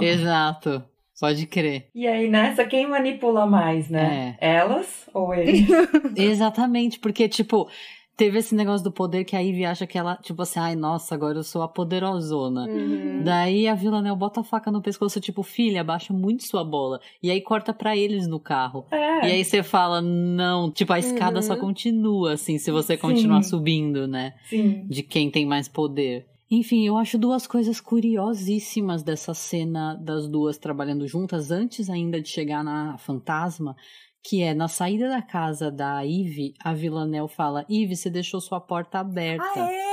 [0.00, 0.82] Exato.
[1.20, 1.88] Pode crer.
[1.94, 4.36] E aí, nessa, quem manipula mais, né?
[4.40, 5.66] Elas ou ele?
[6.16, 7.68] Exatamente, porque, tipo,
[8.16, 11.14] teve esse negócio do poder que a Ivy acha que ela, tipo assim, ai, nossa,
[11.14, 12.66] agora eu sou a poderosona.
[12.66, 13.22] Uhum.
[13.22, 17.00] Daí a Villanelle bota a faca no pescoço, tipo, filha, abaixa muito sua bola.
[17.22, 18.86] E aí corta pra eles no carro.
[18.90, 19.28] É.
[19.28, 21.60] E aí você fala, não, tipo, a escada só Uhum.
[21.60, 23.00] continua, assim, se você Sim.
[23.02, 24.34] continuar subindo, né?
[24.48, 24.86] Sim.
[24.88, 26.26] De quem tem mais poder.
[26.48, 32.28] Enfim, eu acho duas coisas curiosíssimas dessa cena das duas trabalhando juntas, antes ainda de
[32.28, 33.76] chegar na fantasma,
[34.28, 38.60] que é na saída da casa da Ivy, a Villanelle fala, Ivy, você deixou sua
[38.60, 39.44] porta aberta.
[39.56, 39.86] Ah, é?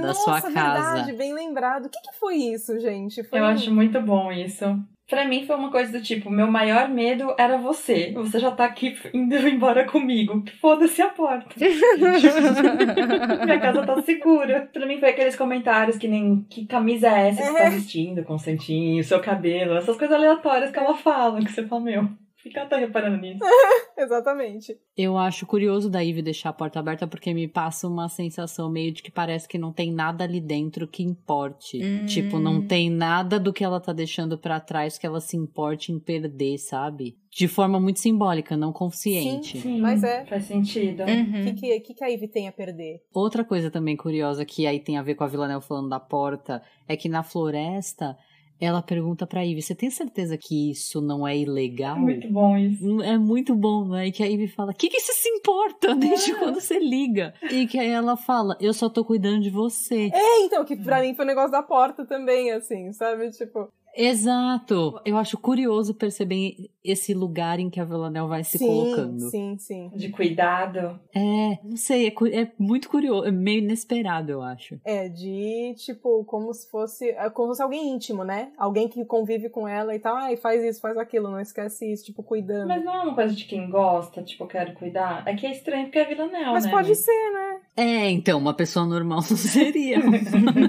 [0.00, 0.50] Da Nossa, sua casa.
[0.92, 1.86] verdade, bem lembrado.
[1.86, 3.22] O que, que foi isso, gente?
[3.24, 4.64] Foi Eu um- acho muito bom isso.
[5.08, 8.10] Pra mim foi uma coisa do tipo, meu maior medo era você.
[8.12, 10.42] Você já tá aqui indo embora comigo.
[10.60, 11.48] Foda-se a porta.
[13.44, 14.68] Minha casa tá segura.
[14.72, 18.24] Pra mim foi aqueles comentários que nem que camisa é essa que você tá vestindo,
[18.24, 22.08] Constantinho, seu cabelo, essas coisas aleatórias que ela fala, que você fala, meu,
[22.46, 23.40] fica tá reparando nisso.
[23.96, 24.76] Exatamente.
[24.96, 28.92] Eu acho curioso da Ivy deixar a porta aberta porque me passa uma sensação meio
[28.92, 31.82] de que parece que não tem nada ali dentro que importe.
[31.82, 32.06] Hum.
[32.06, 35.92] Tipo, não tem nada do que ela tá deixando pra trás que ela se importe
[35.92, 37.16] em perder, sabe?
[37.30, 39.60] De forma muito simbólica, não consciente.
[39.60, 40.24] Sim, Mas é.
[40.26, 41.02] Faz sentido.
[41.02, 41.44] O Uhum.
[41.44, 43.02] que, que, que, que a Ivy tem a perder?
[43.12, 46.62] Outra coisa também curiosa que aí tem a ver com a Villanelle falando da porta
[46.88, 48.16] é que na floresta
[48.60, 51.98] ela pergunta pra Ivy: Você tem certeza que isso não é ilegal?
[51.98, 53.02] Muito bom isso.
[53.02, 54.06] É muito bom, né?
[54.08, 57.34] E que a Ivy fala: que que você se importa desde quando você liga?
[57.50, 60.10] E que aí ela fala: Eu só tô cuidando de você.
[60.12, 63.30] É, então, que pra mim foi o negócio da porta também, assim, sabe?
[63.30, 65.00] Tipo, Exato.
[65.04, 69.30] Eu acho curioso perceber esse lugar em que a Villanelle vai se sim, colocando.
[69.30, 69.90] sim, sim.
[69.94, 71.00] De cuidado.
[71.14, 74.78] É, não sei, é, é muito curioso, é meio inesperado, eu acho.
[74.84, 77.10] É, de, tipo, como se fosse.
[77.10, 78.50] é Como se fosse alguém íntimo, né?
[78.58, 80.14] Alguém que convive com ela e tal.
[80.16, 82.68] Ai, faz isso, faz aquilo, não esquece isso, tipo, cuidando.
[82.68, 85.22] Mas não é uma coisa de quem gosta, tipo, eu quero cuidar.
[85.26, 86.70] É que é estranho porque é Villanelle, Mas né?
[86.70, 87.60] pode ser, né?
[87.76, 89.98] É, então, uma pessoa normal não seria.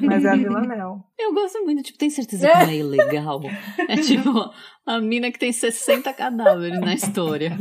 [0.01, 1.01] Mas é a Villanelle.
[1.19, 3.16] Eu gosto muito, tipo, tem certeza que não é ilegal?
[3.87, 4.29] É tipo
[4.85, 7.51] a mina que tem 60 cadáveres na história.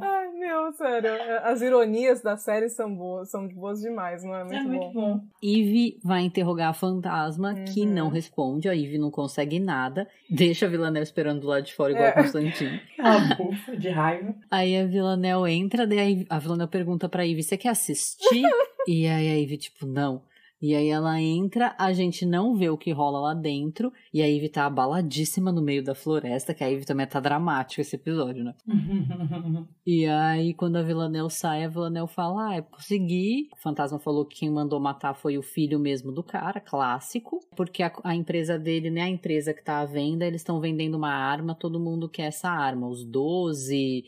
[0.00, 1.10] Ai, meu, sério.
[1.44, 4.44] As ironias da série são boas, são boas demais, não é?
[4.44, 5.16] Muito, É muito bom.
[5.16, 5.20] bom.
[5.42, 7.92] Eve vai interrogar a fantasma, que Uhum.
[7.92, 11.92] não responde, a Eve não consegue nada, deixa a Villanelle esperando do lado de fora
[11.92, 12.10] igual É.
[12.10, 12.80] a Constantine.
[12.98, 14.34] Aquela bufa de raiva.
[14.50, 18.42] Aí a Villanelle entra, daí a Villanelle pergunta pra Eve, você quer assistir?
[18.88, 20.22] e aí a Eve, tipo, não.
[20.60, 24.28] E aí ela entra, a gente não vê o que rola lá dentro, e a
[24.28, 28.44] Eve tá abaladíssima no meio da floresta, que a Eve também tá dramático esse episódio,
[28.44, 28.54] né?
[29.86, 33.48] E aí, quando a Villanelle sai, a Villanelle fala: Ah, eu consegui.
[33.52, 37.40] O fantasma falou que quem mandou matar foi o filho mesmo do cara, clássico.
[37.56, 39.02] Porque a, a empresa dele, né?
[39.02, 42.48] A empresa que tá à venda, eles estão vendendo uma arma, todo mundo quer essa
[42.48, 42.86] arma.
[42.86, 44.04] Os 12.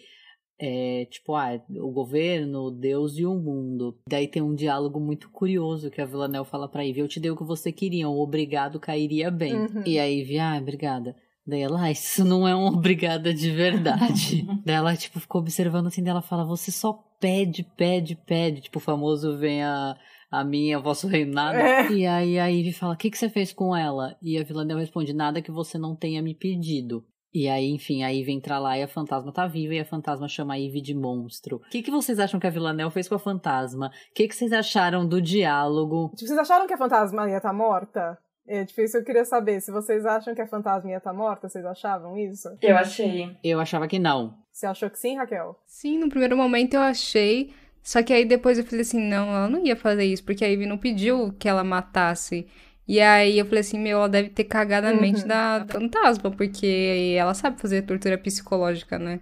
[0.60, 3.98] É, tipo, ah, o governo, Deus e o mundo.
[4.08, 7.30] Daí tem um diálogo muito curioso que a Villanelle fala pra Ivy: Eu te dei
[7.30, 9.54] o que você queria, um obrigado cairia bem.
[9.54, 9.82] Uhum.
[9.84, 11.16] E a Ivy, ah, obrigada.
[11.44, 14.46] Daí ela, ah, isso não é um obrigada de verdade.
[14.64, 18.60] Daí ela, tipo, ficou observando assim, daí ela fala, você só pede, pede, pede.
[18.60, 19.96] Tipo, o famoso vem a,
[20.30, 21.58] a minha, o vosso reino nada.
[21.58, 21.92] É.
[21.92, 24.16] E aí a Ivy fala, o que, que você fez com ela?
[24.22, 27.04] E a Villanelle responde, nada que você não tenha me pedido.
[27.34, 30.28] E aí, enfim, a Ivy entra lá e a fantasma tá viva e a fantasma
[30.28, 31.56] chama a Ivy de monstro.
[31.56, 33.86] O que, que vocês acham que a Villanelle fez com a fantasma?
[33.86, 36.10] O que, que vocês acharam do diálogo?
[36.10, 38.18] Tipo, vocês acharam que a fantasma ia estar morta?
[38.46, 39.60] É difícil, eu queria saber.
[39.60, 42.48] Se vocês acham que a fantasma ia estar morta, vocês achavam isso?
[42.60, 43.34] Eu achei.
[43.42, 44.34] Eu achava que não.
[44.52, 45.58] Você achou que sim, Raquel?
[45.66, 47.54] Sim, no primeiro momento eu achei.
[47.82, 50.48] Só que aí depois eu falei assim, não, ela não ia fazer isso, porque a
[50.48, 52.46] Ivy não pediu que ela matasse.
[52.86, 55.28] E aí eu falei assim, meu, ela deve ter cagado a mente Uhum.
[55.28, 59.20] da fantasma, porque ela sabe fazer tortura psicológica, né?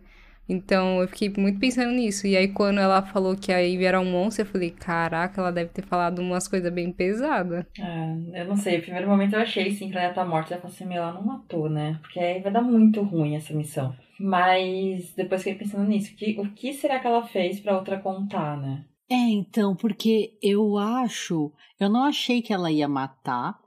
[0.49, 2.27] Então eu fiquei muito pensando nisso.
[2.27, 5.53] E aí quando ela falou que a Ivy era um monstro, eu falei, caraca, ela
[5.53, 7.65] deve ter falado umas coisas bem pesadas.
[7.79, 10.55] É, eu não sei, no primeiro momento eu achei sim que ela ia estar morta.
[10.55, 11.99] Eu falei assim, meu, ela não matou, né?
[12.03, 13.97] Porque aí vai dar muito ruim essa missão.
[14.19, 18.57] Mas depois fiquei pensando nisso, que, o que será que ela fez pra outra contar,
[18.61, 18.85] né?
[19.11, 21.53] É, então, porque eu acho.
[21.79, 23.59] Eu não achei que ela ia matar,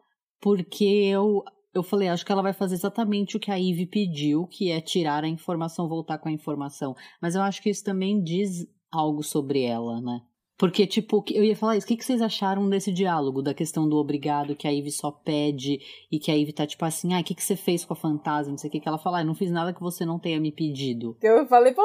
[0.42, 1.44] porque eu.
[1.74, 4.80] Eu falei, acho que ela vai fazer exatamente o que a Ivy pediu, que é
[4.80, 6.96] tirar a informação, voltar com a informação.
[7.22, 10.22] Mas eu acho que isso também diz algo sobre ela, né?
[10.56, 13.98] Porque, tipo, eu ia falar isso, o que vocês acharam desse diálogo, da questão do
[13.98, 15.80] obrigado, que a Ivy só pede,
[16.12, 17.96] e que a Ivy tá tipo assim, ah, o que que você fez com a
[17.98, 20.06] fantasma, não sei o que, que ela fala, ah, eu não fiz nada que você
[20.06, 21.18] não tenha me pedido.
[21.22, 21.82] Eu falei, pô,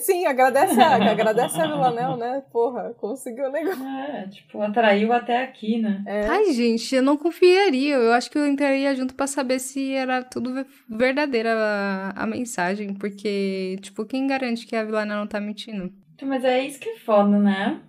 [0.00, 2.42] sim, agradece a, agradece a Villanelle, né?
[2.52, 3.82] Porra, conseguiu o negócio.
[3.86, 6.04] É, tipo, atraiu até aqui, né?
[6.06, 6.26] É.
[6.26, 7.94] Ai, gente, eu não confiaria.
[7.94, 12.26] Eu acho que eu entraria junto pra saber se era tudo ve- verdadeira a, a
[12.26, 12.92] mensagem.
[12.94, 15.90] Porque, tipo, quem garante que a Vilana não tá mentindo?
[16.18, 17.80] Então, Mas é isso que é foda, né?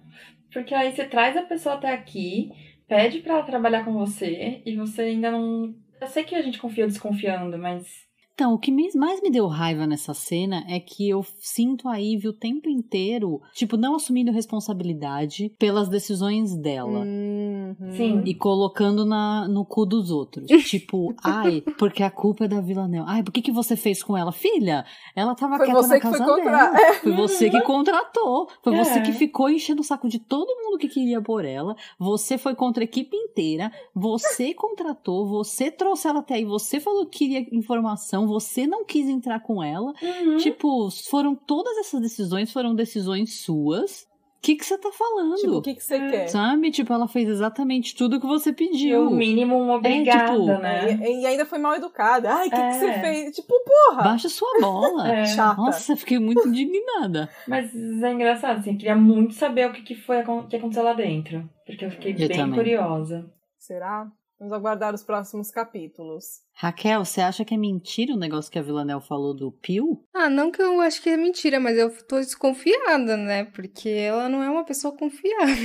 [0.53, 2.51] Porque aí você traz a pessoa até aqui,
[2.87, 5.75] pede pra ela trabalhar com você, e você ainda não.
[5.99, 8.07] Eu sei que a gente confia desconfiando, mas.
[8.39, 12.29] Então, o que mais me deu raiva nessa cena é que eu sinto a Ivy
[12.29, 17.01] o tempo inteiro, tipo, não assumindo responsabilidade pelas decisões dela.
[17.01, 17.75] Uhum.
[17.97, 18.21] Sim.
[18.25, 20.45] E colocando na, no cu dos outros.
[20.69, 23.03] tipo, ai, porque a culpa é da Villanelle.
[23.09, 24.31] Ai, por que, que você fez com ela?
[24.31, 26.93] Filha, ela tava Foi quieta você na que foi casa contra- dela.
[26.93, 28.47] Foi você que contratou.
[28.63, 28.85] Foi É.
[28.85, 31.75] você que ficou enchendo o saco de todo mundo que queria por ela.
[31.99, 33.69] Você foi contra a equipe inteira.
[33.93, 35.27] Você contratou.
[35.27, 36.45] Você trouxe ela até aí.
[36.45, 38.28] Você falou que queria informação.
[38.29, 39.93] Você não quis entrar com ela.
[40.01, 40.37] Uhum.
[40.37, 44.07] Tipo, foram todas essas decisões foram decisões suas.
[44.37, 45.35] O que que você tá falando?
[45.35, 46.09] Tipo, o que, que você É.
[46.11, 46.27] quer?
[46.29, 46.71] Sabe?
[46.71, 49.07] Tipo, ela fez exatamente tudo que você E pediu.
[49.07, 50.93] o mínimo uma obrigada, tipo, né?
[50.93, 52.31] E, e ainda foi mal educada.
[52.33, 52.71] Ai, o que, que É.
[52.71, 53.35] você fez?
[53.35, 54.03] Tipo, porra!
[54.03, 55.09] Baixa sua bola.
[55.11, 55.25] É.
[55.25, 55.59] Chata.
[55.61, 57.29] Nossa, fiquei muito indignada.
[57.45, 60.93] Mas é engraçado, assim, eu queria muito saber o que, que foi que aconteceu lá
[60.93, 61.43] dentro.
[61.65, 62.55] Porque eu fiquei Eu bem também.
[62.59, 63.29] curiosa.
[63.57, 64.07] Será?
[64.39, 66.41] Vamos aguardar os próximos capítulos.
[66.53, 70.01] Raquel, você acha que é mentira o negócio que a Villanelle falou do Pio?
[70.13, 73.43] Ah, não que eu acho que é mentira, mas eu tô desconfiada, né?
[73.43, 75.55] Porque ela não é uma pessoa confiável.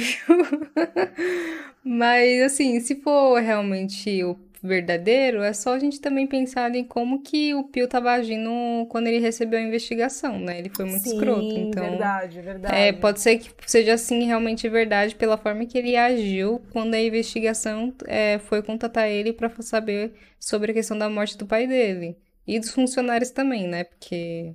[1.84, 4.34] mas, assim, se for realmente o
[4.66, 8.50] verdadeiro, é só a gente também pensar em como que o Pio tava agindo
[8.88, 10.58] quando ele recebeu a investigação, né?
[10.58, 11.90] Ele foi muito Sim, escroto, então...
[11.90, 12.74] verdade, verdade.
[12.74, 17.00] É, pode ser que seja assim realmente verdade pela forma que ele agiu quando a
[17.00, 22.16] investigação é, foi contatar ele pra saber sobre a questão da morte do pai dele.
[22.46, 23.84] E dos funcionários também, né?
[23.84, 24.54] Porque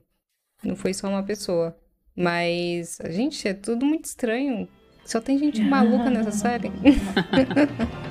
[0.63, 1.77] não foi só uma pessoa.
[2.15, 4.67] Mas, gente, é tudo muito estranho.
[5.05, 6.71] Só tem gente maluca nessa série.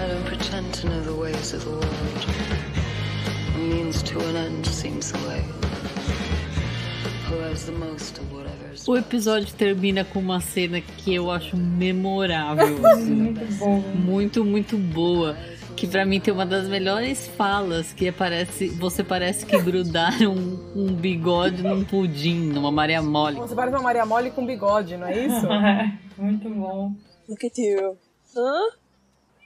[0.00, 2.26] I don't pretend to know the ways of the world.
[3.54, 5.42] A means to an end seems the way.
[7.28, 11.30] Who has the most of whatever is O episódio termina com uma cena que eu
[11.30, 12.86] acho memorável.
[12.86, 13.14] assim.
[13.34, 13.80] Muito bom.
[13.94, 15.36] muito, muito boa.
[15.76, 20.72] Que pra mim tem uma das melhores falas, que parece, você parece que grudaram um,
[20.74, 23.36] um bigode num pudim, numa Maria Mole.
[23.36, 25.46] Você parece uma Maria Mole com bigode, não é isso?
[26.18, 26.92] muito bom.
[27.28, 27.96] Look at you.
[28.34, 28.77] Huh?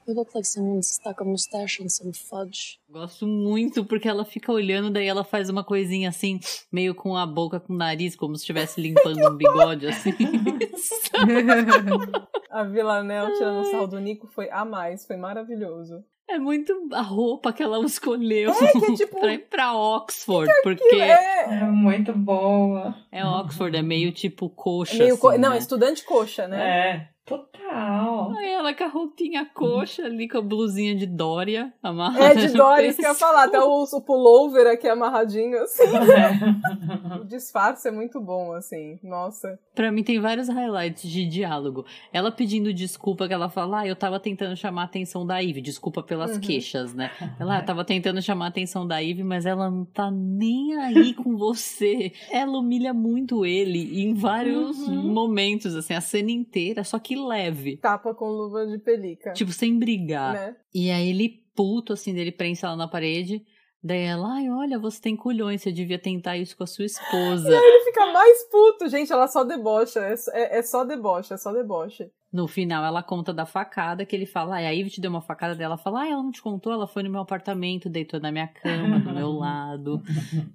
[0.07, 2.79] You look like someone stuck a mustache in some fudge.
[2.91, 6.41] Gosto muito porque ela fica olhando, daí ela faz uma coisinha assim,
[6.73, 10.13] meio com a boca, com o nariz, como se estivesse limpando um bigode, assim.
[12.51, 16.05] A Villanelle tirando sarro do Nico foi a mais, foi maravilhoso.
[16.29, 20.51] É muito a roupa que ela escolheu É, que é tipo- pra ir pra Oxford,
[20.63, 22.95] porque É, É muito boa.
[23.11, 24.97] é Oxford, é meio tipo coxa.
[24.99, 25.59] meio co- assim, Não, né?
[25.59, 26.91] estudante coxa, né?
[26.91, 28.12] É, total.
[28.29, 28.39] Dó.
[28.39, 32.41] Aí ela com a roupinha coxa ali, com a blusinha de Dória amarrada.
[32.41, 33.45] É de Dória, isso que eu ia falar.
[33.45, 35.83] Até o, o pullover aqui amarradinho, assim.
[36.13, 37.17] É.
[37.21, 38.99] O disfarce é muito bom, assim.
[39.03, 39.59] Nossa.
[39.75, 41.85] Pra mim tem vários highlights de diálogo.
[42.13, 45.61] Ela pedindo desculpa, que ela fala, ah, eu tava tentando chamar a atenção da Ivy,
[45.61, 46.41] desculpa pelas Uhum.
[46.41, 47.11] queixas, né?
[47.41, 51.15] Ela ah, tava tentando chamar a atenção da Ivy, mas ela não tá nem aí
[51.15, 52.13] com você.
[52.31, 55.13] Ela humilha muito ele em vários Uhum.
[55.13, 57.77] momentos, assim, a cena inteira, só que leve.
[57.79, 59.33] Tapa com luva de pelica.
[59.33, 60.35] Tipo, sem brigar.
[60.35, 60.57] né?
[60.75, 63.45] E aí ele, puto, assim, dele prensa ela na parede.
[63.85, 67.51] Daí ela, ai, olha, você tem culhões, você devia tentar isso com a sua esposa.
[67.51, 68.89] E aí ele fica mais puto.
[68.89, 70.01] Gente, ela só debocha.
[70.01, 72.09] É, é, é só deboche, é só deboche.
[72.33, 75.21] No final, ela conta da facada, que ele fala, ai, a Ivy te deu uma
[75.21, 75.77] facada dela.
[75.77, 76.73] Fala, ah, ela não te contou?
[76.73, 80.03] Ela foi no meu apartamento, deitou na minha cama, do meu lado.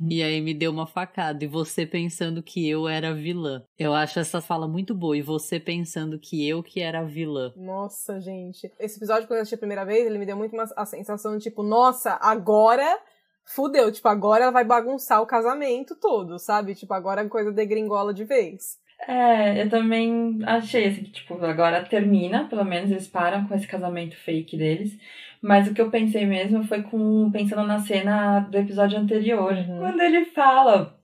[0.10, 1.44] E aí me deu uma facada.
[1.44, 3.64] E você pensando que eu era vilã.
[3.78, 5.16] Eu acho essa fala muito boa.
[5.16, 7.54] E você pensando que eu que era vilã.
[7.56, 8.72] Nossa, gente.
[8.80, 11.38] Esse episódio, quando eu assisti a primeira vez, ele me deu muito uma, a sensação
[11.38, 13.00] de tipo, nossa, agora
[13.46, 13.92] fudeu.
[13.92, 16.76] Tipo, agora ela vai bagunçar o casamento todo, sabe?
[16.76, 18.78] Tipo, agora a coisa degringola de vez.
[19.00, 23.68] É, eu também achei assim que, tipo, agora termina, pelo menos eles param com esse
[23.68, 24.98] casamento fake deles.
[25.42, 29.56] Mas o que eu pensei mesmo foi com pensando na cena do episódio anterior.
[29.80, 30.97] Quando ele fala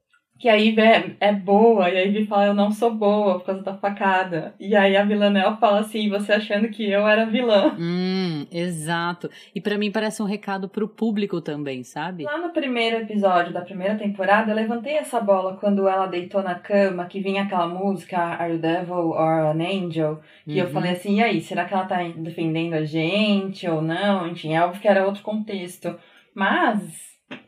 [0.43, 3.45] que a Ivy é, é boa, e a Ivy fala, eu não sou boa por
[3.45, 4.53] causa da facada.
[4.59, 7.73] E aí a Villanelle fala assim, você achando que eu era vilã.
[7.79, 9.29] Hum, exato.
[9.55, 12.25] E pra mim parece um recado pro público também, sabe?
[12.25, 16.55] Lá no primeiro episódio da primeira temporada, eu levantei essa bola quando ela deitou na
[16.55, 20.19] cama, que vinha aquela música Are you Devil or an Angel?
[20.45, 20.71] Que eu Uhum.
[20.71, 24.27] falei assim, e aí, será que ela tá defendendo a gente ou não?
[24.27, 25.95] Enfim, é óbvio que era outro contexto.
[26.35, 26.81] Mas,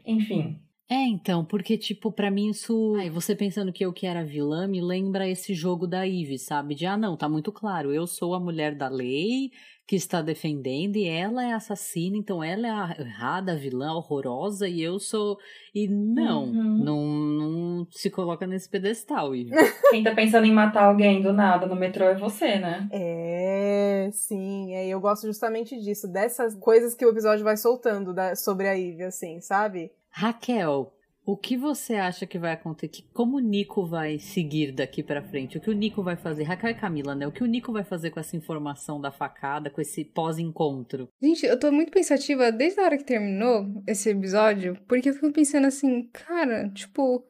[0.05, 0.61] enfim.
[0.87, 2.93] É, então, porque, tipo, pra mim isso.
[2.99, 6.75] Ai, você pensando que eu que era vilã me lembra esse jogo da Ivy, sabe?
[6.75, 9.49] De, ah, não, tá muito claro, eu sou a mulher da lei
[9.87, 14.67] que está defendendo e ela é assassina, então ela é a errada, a vilã horrorosa
[14.67, 15.37] e eu sou.
[15.73, 16.77] E não, Uhum.
[16.83, 19.51] não, não se coloca nesse pedestal, Ivy.
[19.91, 22.87] Quem tá pensando em matar alguém do nada no metrô é você, né?
[22.91, 24.73] É, sim.
[24.75, 26.07] É, eu gosto justamente disso.
[26.07, 29.91] Dessas coisas que o episódio vai soltando da- sobre a Ivy, assim, sabe?
[30.17, 30.93] Raquel,
[31.25, 33.03] o que você acha que vai acontecer?
[33.13, 35.57] Como o Nico vai seguir daqui pra frente?
[35.57, 36.43] O que o Nico vai fazer?
[36.43, 37.27] Raquel e Camila, né?
[37.27, 41.09] O que o Nico vai fazer com essa informação da facada, com esse pós-encontro?
[41.21, 45.33] Gente, eu tô muito pensativa desde a hora que terminou esse episódio, porque eu fico
[45.33, 47.21] pensando assim, cara, tipo,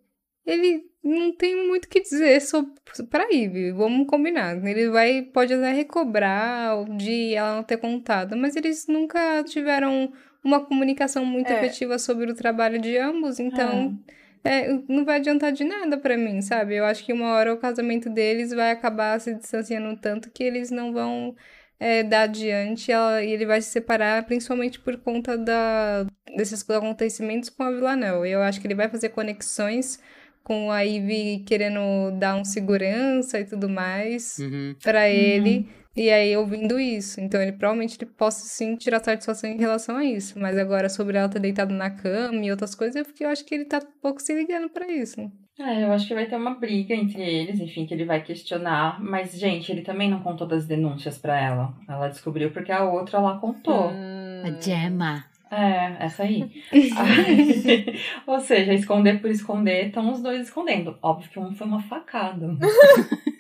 [0.46, 2.72] ele não tem muito o que dizer sobre
[3.10, 4.64] pra Ivy, vamos combinar.
[4.64, 10.14] Ele vai, pode até recobrar de ela não ter contado, mas eles nunca tiveram
[10.46, 11.58] uma comunicação muito É.
[11.58, 13.98] efetiva sobre o trabalho de ambos, então
[14.44, 16.76] é, não vai adiantar de nada pra mim, sabe?
[16.76, 20.70] Eu acho que uma hora o casamento deles vai acabar se distanciando tanto que eles
[20.70, 21.36] não vão
[21.80, 26.06] é, dar adiante ela- e ele vai se separar principalmente por conta da,
[26.38, 28.30] desses acontecimentos com a Villanelle.
[28.30, 30.00] Eu acho que ele vai fazer conexões
[30.44, 34.76] com a Ivy querendo dar um segurança e tudo mais Uhum.
[34.84, 35.68] pra ele.
[35.96, 37.22] E aí, ouvindo isso.
[37.22, 40.38] Então, ele provavelmente ele possa sim tirar satisfação em relação a isso.
[40.38, 43.46] Mas agora, sobre ela ter deitado na cama e outras coisas, eu, fiquei- eu acho
[43.46, 45.22] que ele tá um pouco se ligando pra isso.
[45.58, 49.02] É, eu acho que vai ter uma briga entre eles, enfim, que ele vai questionar.
[49.02, 51.74] Mas, gente, ele também não contou das denúncias pra ela.
[51.88, 53.92] Ela descobriu porque a outra lá contou.
[53.92, 54.44] Hum.
[54.44, 55.24] A Gemma.
[55.50, 56.52] É, essa aí.
[56.74, 57.96] Aí,
[58.28, 60.98] Ou seja, esconder por esconder, estão os dois escondendo.
[61.02, 62.58] Óbvio que um foi uma facada.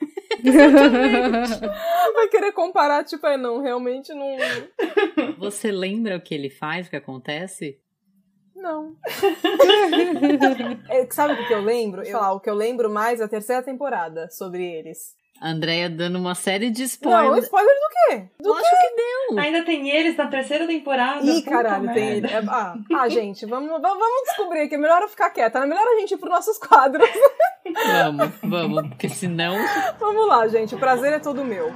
[2.13, 4.35] Vai querer comparar, tipo, é, não, realmente não.
[5.37, 7.79] Você lembra o que ele faz, o que acontece?
[8.55, 8.95] Não.
[10.89, 12.03] É, sabe o que eu lembro?
[12.03, 15.15] Eu, falar, o que eu lembro mais é a terceira temporada sobre eles.
[15.39, 17.43] A Andrea dando uma série de Não, spoilers.
[17.43, 18.23] spoiler do quê?
[18.39, 19.39] Do Acho que deu.
[19.39, 21.23] Ainda tem eles na terceira temporada.
[21.25, 22.27] Ih, caralho, tem merda.
[22.27, 22.33] ele.
[22.33, 25.65] É- ah, ah, gente, vamos, va- vamos descobrir que é melhor eu ficar quieta, é
[25.65, 27.07] melhor a gente ir pros nossos quadros.
[27.65, 29.55] Vamos, vamos, porque senão.
[29.99, 31.73] vamos lá, gente, o prazer é todo meu.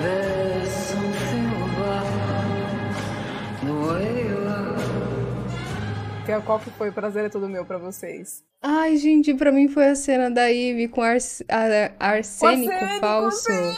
[0.00, 0.43] There's
[6.26, 8.42] Que- Qual que foi o prazer é todo meu pra vocês?
[8.62, 13.42] Ai, gente, pra mim foi a cena da Ivy com ars a- arsênico, Arsênico, falso.
[13.52, 13.74] sim!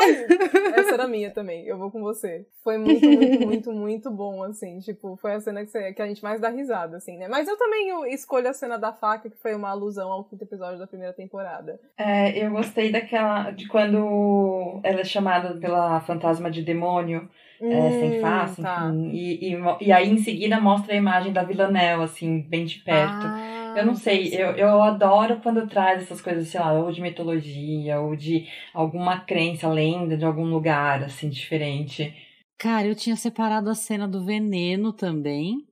[0.00, 0.26] Ai!
[0.78, 2.46] Essa era minha também, eu vou com você.
[2.62, 4.78] Foi muito, muito, muito, muito bom, assim.
[4.78, 7.26] Tipo, foi a cena que, você- que a gente mais dá risada, assim, né?
[7.26, 10.78] Mas eu também escolho a cena da faca, que foi uma alusão ao quinto episódio
[10.78, 11.80] da primeira temporada.
[11.98, 13.50] É, eu gostei daquela.
[13.50, 17.28] de quando ela é chamada pela fantasma de demônio.
[17.68, 18.62] É, sem Hum, face, tá.
[18.62, 19.08] enfim.
[19.10, 19.56] E, e,
[19.86, 23.32] e aí em seguida mostra a imagem da Villanelle, assim, bem de perto.
[23.32, 27.00] Ah, Eu não sei, eu, eu adoro quando traz essas coisas, sei lá, ou de
[27.00, 32.14] mitologia, ou de alguma crença, lenda de algum lugar, assim, diferente.
[32.58, 35.66] Cara, eu tinha separado a cena do veneno também.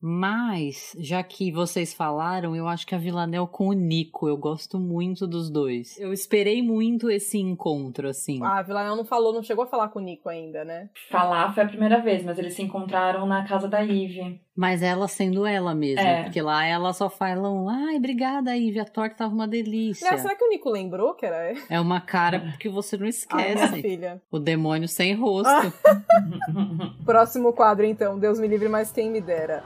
[0.00, 4.78] Mas, já que vocês falaram, eu acho que a Villanelle com o Nico, eu gosto
[4.78, 5.98] muito dos dois.
[5.98, 8.38] Eu esperei muito esse encontro, assim.
[8.42, 10.88] Ah, a Villanelle não falou, não chegou a falar com o Nico ainda, né?
[11.10, 14.40] Falar foi a primeira vez, mas eles se encontraram na casa da Ivy.
[14.56, 16.22] Mas ela sendo ela mesma, É.
[16.24, 20.06] porque lá ela só fala um, ai, obrigada, Ivy, a torta tava uma delícia.
[20.06, 23.54] Aliás, será que o Nico lembrou que era É uma cara que você não Ai,
[23.54, 23.82] minha esquece.
[23.82, 24.22] filha.
[24.30, 25.72] o demônio sem rosto.
[27.04, 28.18] Próximo quadro, então.
[28.18, 29.62] Deus me livre, mas quem me dera.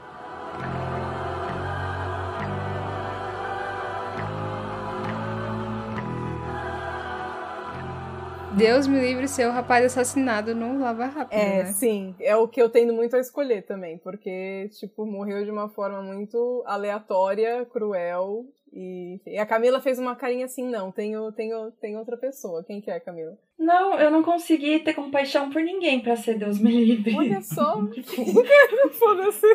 [8.55, 11.73] Deus me livre ser o rapaz assassinado no Lava Rápido, É, né?
[11.73, 12.15] sim.
[12.19, 13.97] É o que eu tendo muito a escolher também.
[13.97, 18.45] Porque, tipo, morreu de uma forma muito aleatória, cruel.
[18.75, 22.63] E, e a Camila fez uma carinha assim, não, tenho, tenho, tenho outra pessoa.
[22.63, 23.37] Quem que é, Camila?
[23.59, 27.15] Não, eu não consegui ter compaixão por ninguém pra ser Deus me livre.
[27.15, 27.75] Olha só.
[28.99, 29.47] Foda-se.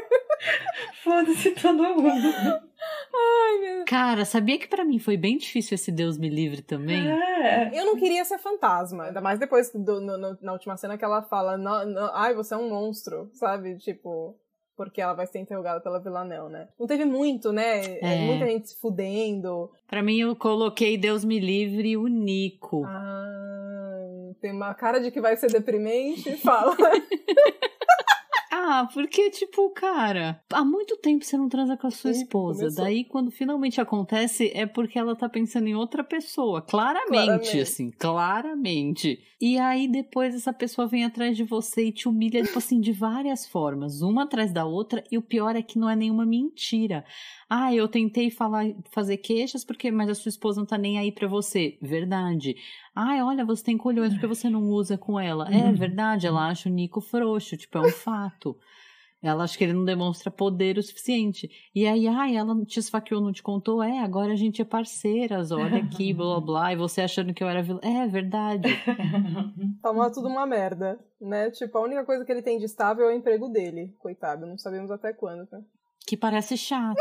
[1.02, 2.28] Foda-se todo mundo.
[3.12, 7.08] Ai, meu Cara, sabia que pra mim foi bem difícil esse Deus me livre também?
[7.10, 7.70] É.
[7.74, 11.04] Eu não queria ser fantasma, ainda mais depois do, no- no- na última cena que
[11.04, 13.76] ela fala, "Não, não, ai, você é um monstro, sabe?
[13.78, 14.36] Tipo,
[14.78, 16.68] porque ela vai ser interrogada pela Villanelle, né?
[16.78, 17.98] Não teve muito, né?
[17.98, 18.24] É.
[18.24, 19.68] Muita gente se fudendo.
[19.88, 22.84] Pra mim, eu coloquei Deus me livre o Nico.
[22.86, 26.76] Ai, tem uma cara de que vai ser deprimente, fala.
[28.70, 32.58] Ah, porque, tipo, cara, há muito tempo você não transa com a sua Sim, esposa.
[32.64, 32.84] começou.
[32.84, 36.60] Daí, quando finalmente acontece, é porque ela tá pensando em outra pessoa.
[36.60, 37.60] Claramente, Claramente.
[37.60, 39.18] assim, claramente.
[39.40, 42.92] E aí, depois, essa pessoa vem atrás de você e te humilha, tipo assim, de
[42.92, 45.02] várias formas, uma atrás da outra.
[45.10, 47.06] E o pior é que não é nenhuma mentira.
[47.50, 51.10] Ah, eu tentei falar, fazer queixas, porque, mas a sua esposa não tá nem aí
[51.10, 51.78] pra você.
[51.80, 52.54] Verdade.
[52.94, 55.48] Ai, olha, você tem colhões porque você não usa com ela.
[55.50, 58.56] É verdade, ela acha o Nico frouxo, tipo, é um fato.
[59.20, 61.50] Ela acha que ele não demonstra poder o suficiente.
[61.74, 63.82] E aí, ai, ela te esfaqueou, não te contou?
[63.82, 66.72] É, agora a gente é parceiras, olha aqui, blá blá.
[66.72, 67.80] E você achando que eu era vilã.
[67.82, 68.68] É verdade.
[69.82, 71.50] Tava tudo uma merda, né?
[71.50, 73.92] Tipo, a única coisa que ele tem de estável é o emprego dele.
[73.98, 75.58] Coitado, não sabemos até quando, tá?
[76.08, 76.96] Que parece chato.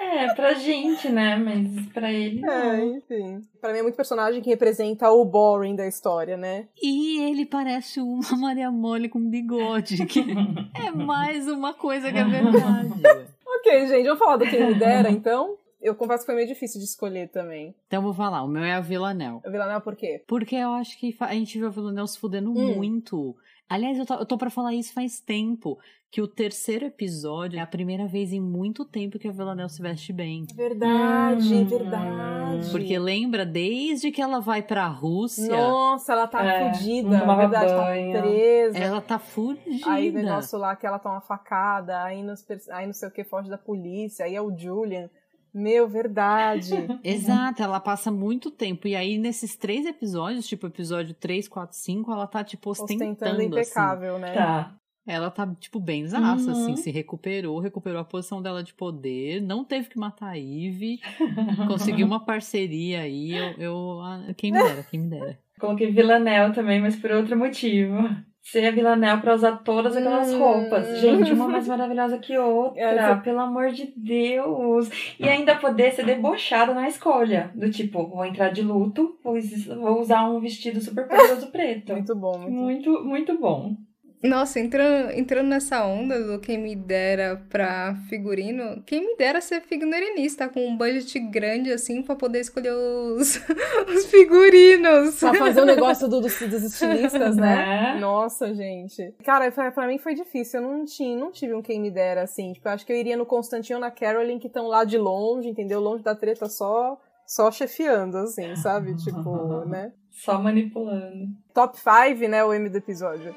[0.00, 1.36] É, pra gente, né?
[1.36, 2.50] Mas pra ele não.
[2.52, 3.40] É, enfim.
[3.60, 6.66] Pra mim é muito personagem que representa o boring da história, né?
[6.82, 10.20] E ele parece uma Maria Mole com bigode, que
[10.74, 13.02] é mais uma coisa que é verdade.
[13.46, 15.56] Ok, gente, vamos falar do Quem Me Dera, então.
[15.80, 17.74] Eu confesso que foi meio difícil de escolher também.
[17.88, 19.40] Então eu vou falar, o meu é a Villanelle.
[19.44, 20.22] A Villanelle por quê?
[20.28, 22.76] Porque eu acho que a gente viu a Villanelle se fudendo Hum.
[22.76, 23.34] muito.
[23.68, 25.78] Aliás, eu tô, eu tô pra falar isso faz tempo.
[26.14, 29.80] Que o terceiro episódio é a primeira vez em muito tempo que a Villanelle se
[29.80, 30.44] veste bem.
[30.54, 31.64] Verdade, Hum.
[31.64, 32.70] verdade.
[32.70, 37.08] Porque lembra, desde que ela vai pra Rússia, Nossa, ela tá É, fudida.
[37.08, 38.12] não tomava verdade, banho.
[38.12, 38.78] tá presa.
[38.78, 39.90] ela tá fudida.
[39.90, 43.24] Aí o negócio lá que ela toma facada, aí, nos, aí não sei o que,
[43.24, 45.08] foge da polícia, aí é o Julian.
[45.54, 46.72] Meu, verdade.
[47.02, 48.86] Exato, ela passa muito tempo.
[48.86, 53.36] E aí, nesses três episódios, tipo episódio 3, 4, 5, ela tá, tipo, ostentando, Ostentando
[53.36, 53.46] assim.
[53.46, 54.32] impecável, né?
[54.34, 54.74] Tá.
[55.06, 56.52] Ela tá, tipo, bem zaça, Uhum.
[56.52, 61.00] assim, se recuperou, recuperou a posição dela de poder, não teve que matar a Eve,
[61.66, 63.98] conseguiu uma parceria aí, eu, eu
[64.36, 65.38] quem me dera, quem me dera.
[65.58, 67.96] Coloquei Villanelle também, mas por outro motivo.
[68.44, 70.38] Ser a Villanelle pra usar todas aquelas Hum.
[70.40, 70.98] roupas.
[70.98, 73.16] Gente, uma mais maravilhosa que outra.
[73.18, 74.88] Pelo amor de Deus.
[75.20, 77.52] E ainda poder ser debochada na escolha.
[77.54, 81.92] Do tipo, vou entrar de luto, vou, us- vou usar um vestido super poderoso preto.
[81.92, 82.64] Muito bom, muito bom.
[82.64, 83.76] Muito, muito bom.
[84.22, 89.60] Nossa, entrando, entrando nessa onda do quem me dera pra figurino, quem me dera ser
[89.62, 93.36] figurinista com um budget grande assim pra poder escolher os,
[93.92, 95.18] os figurinos.
[95.18, 97.56] Pra fazer o negócio do- dos, dos estilistas, né?
[97.94, 97.98] Né?
[98.00, 99.12] Nossa, gente.
[99.24, 100.60] Cara, pra, pra mim foi difícil.
[100.62, 102.52] Eu não, tinha, não tive um quem me dera, assim.
[102.52, 104.98] Tipo, eu acho que eu iria no Constantino ou na Carolyn, que estão lá de
[104.98, 105.80] longe, entendeu?
[105.80, 106.96] Longe da treta, só,
[107.26, 108.94] só chefiando, assim, sabe?
[108.96, 109.92] Tipo, né?
[110.10, 111.26] Só manipulando.
[111.52, 112.44] Top 5, né?
[112.44, 113.34] O M do episódio.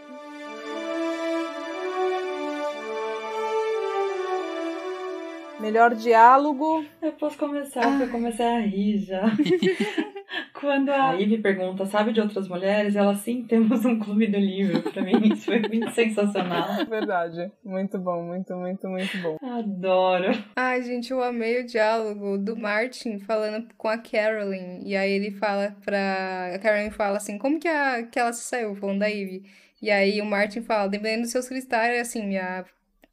[5.66, 6.86] Melhor diálogo.
[7.02, 9.24] Eu posso começar, porque eu comecei a rir já.
[10.54, 12.96] Quando a Ivy pergunta, sabe de outras mulheres?
[12.96, 14.84] Ela, sim, temos um clube do livro.
[14.84, 16.68] Pra mim, isso foi muito sensacional.
[16.88, 17.52] Verdade.
[17.64, 19.38] Muito bom, muito, muito, muito bom.
[19.42, 20.38] Adoro.
[20.56, 24.82] Ai, gente, eu amei o diálogo do Martin falando com a Carolyn.
[24.84, 26.52] E aí ele fala pra.
[26.54, 28.76] A Carolyn fala assim: como que, a, que ela se saiu?
[28.76, 29.44] Falando da Ivy.
[29.82, 32.66] E aí o Martin fala, dependendo dos seus cristais, assim, minha,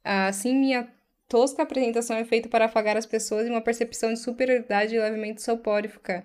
[0.03, 0.87] assim minha
[1.33, 6.23] tosca apresentação é feita para afagar as pessoas e uma percepção de superioridade levemente sopórica.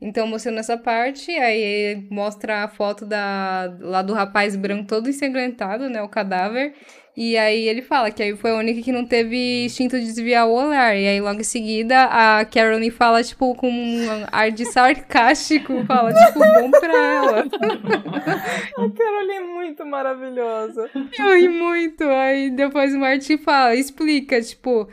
[0.00, 5.90] Então, mostrando essa parte, aí mostra a foto da, lá do rapaz branco todo ensanguentado,
[5.90, 6.72] né, o cadáver,
[7.16, 10.46] e aí ele fala que aí foi a única que não teve instinto de desviar
[10.46, 10.94] o olhar.
[10.94, 16.12] E aí logo em seguida a Caroline fala, tipo, com um ar de sarcástico, fala,
[16.12, 17.46] tipo, bom pra ela.
[18.76, 20.90] A Caroline é muito maravilhosa.
[21.18, 22.04] Eu ri muito.
[22.04, 24.86] Aí depois o Martin fala, explica, tipo,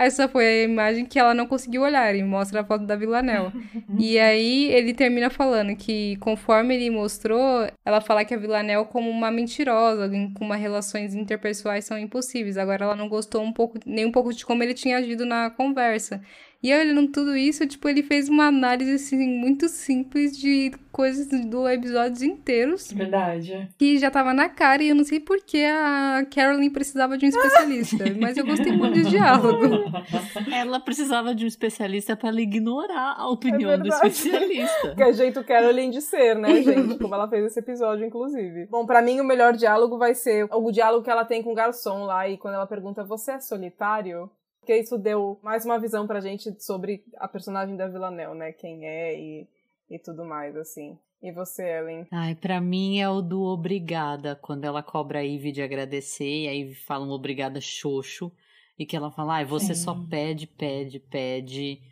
[0.00, 3.52] essa foi a imagem que ela não conseguiu olhar e mostra a foto da Villanelle.
[3.98, 9.10] e aí ele termina falando que conforme ele mostrou, ela fala que a Villanelle como
[9.10, 12.56] uma mentirosa, alguém com uma relações interpessoais são impossíveis.
[12.56, 15.50] Agora ela não gostou um pouco, nem um pouco de como ele tinha agido na
[15.50, 16.22] conversa.
[16.62, 21.66] E olhando tudo isso, tipo, ele fez uma análise assim muito simples de coisas do
[21.66, 22.92] episódios inteiros.
[22.92, 23.68] Verdade.
[23.78, 27.24] Que já tava na cara e eu não sei por que a Caroline precisava de
[27.24, 29.90] um especialista, mas eu gostei muito do diálogo.
[30.52, 34.06] Ela precisava de um especialista para ela ignorar a opinião do verdade.
[34.08, 34.94] especialista.
[34.94, 36.98] Que é jeito Caroline de ser, né, gente?
[36.98, 38.66] Como ela fez esse episódio, inclusive.
[38.66, 41.54] Bom, pra mim o melhor diálogo vai ser o diálogo que ela tem com o
[41.54, 44.30] garçom lá e quando ela pergunta: Você é solitário?
[44.60, 48.52] Porque isso deu mais uma visão pra gente sobre a personagem da Villanelle, né?
[48.52, 49.48] Quem é e,
[49.90, 50.98] e tudo mais, assim.
[51.22, 52.06] E você, Ellen?
[52.10, 56.48] Ai, pra mim é o do obrigada, quando ela cobra a Ivy de agradecer, e
[56.48, 58.32] a Ivy fala um obrigada xoxo,
[58.78, 59.82] e que ela fala, ai, você Sim.
[59.82, 61.82] só pede, pede, pede.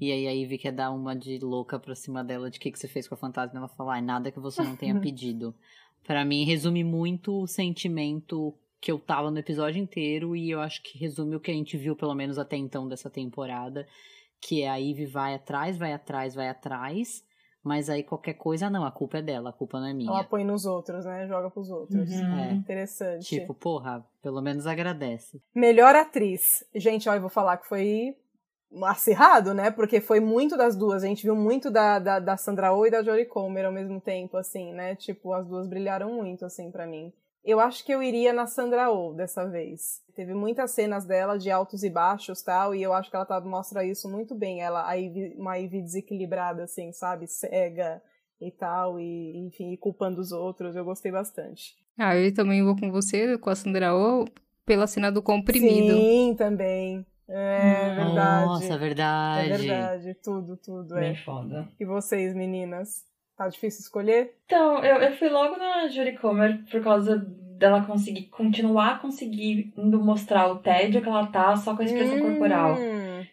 [0.00, 2.70] E aí a Ivy quer dar uma de louca pra cima dela de o que,
[2.70, 3.58] que você fez com a fantasma.
[3.58, 5.54] Ela fala, ai, nada que você não tenha pedido.
[6.06, 10.82] Pra mim, resume muito o sentimento que eu tava no episódio inteiro, e eu acho
[10.82, 13.86] que resume o que a gente viu, pelo menos até então, dessa temporada.
[14.40, 17.24] Que é a Ivy vai atrás, vai atrás, vai atrás.
[17.66, 20.08] Mas aí qualquer coisa, não, a culpa é dela, a culpa não é minha.
[20.08, 21.26] Ela põe nos outros, né?
[21.26, 22.08] Joga pros outros.
[22.12, 22.38] Uhum.
[22.38, 22.52] É.
[22.52, 23.26] Interessante.
[23.26, 25.42] Tipo, porra, pelo menos agradece.
[25.52, 26.64] Melhor atriz.
[26.72, 28.14] Gente, ó, eu vou falar que foi
[28.84, 29.72] acirrado, né?
[29.72, 31.02] Porque foi muito das duas.
[31.02, 34.00] A gente viu muito da, da, da Sandra Oh e da Jodie Comer ao mesmo
[34.00, 34.94] tempo, assim, né?
[34.94, 37.12] Tipo, as duas brilharam muito, assim, pra mim.
[37.46, 40.02] Eu acho que eu iria na Sandra Oh dessa vez.
[40.16, 43.40] Teve muitas cenas dela de altos e baixos tal, e eu acho que ela tá,
[43.40, 44.60] mostra isso muito bem.
[44.60, 47.28] Ela, a Ivy, uma Ivy desequilibrada, assim, sabe?
[47.28, 48.02] Cega
[48.40, 50.74] e tal, e enfim, e culpando os outros.
[50.74, 51.76] Eu gostei bastante.
[51.96, 54.24] Ah, eu também vou com você, com a Sandra Oh,
[54.64, 55.92] pela cena do comprimido.
[55.92, 57.06] Sim, também.
[57.28, 58.46] É verdade.
[58.46, 59.48] Nossa, É verdade.
[59.48, 61.16] verdade, tudo, tudo, Bem é.
[61.24, 61.68] foda.
[61.78, 63.04] E vocês, meninas?
[63.36, 64.34] Tá difícil escolher?
[64.46, 67.18] Então, eu, eu fui logo na Judy Comer por causa
[67.58, 72.20] dela conseguir continuar conseguindo mostrar o tédio que ela tá só com a expressão Hum,
[72.22, 72.76] corporal.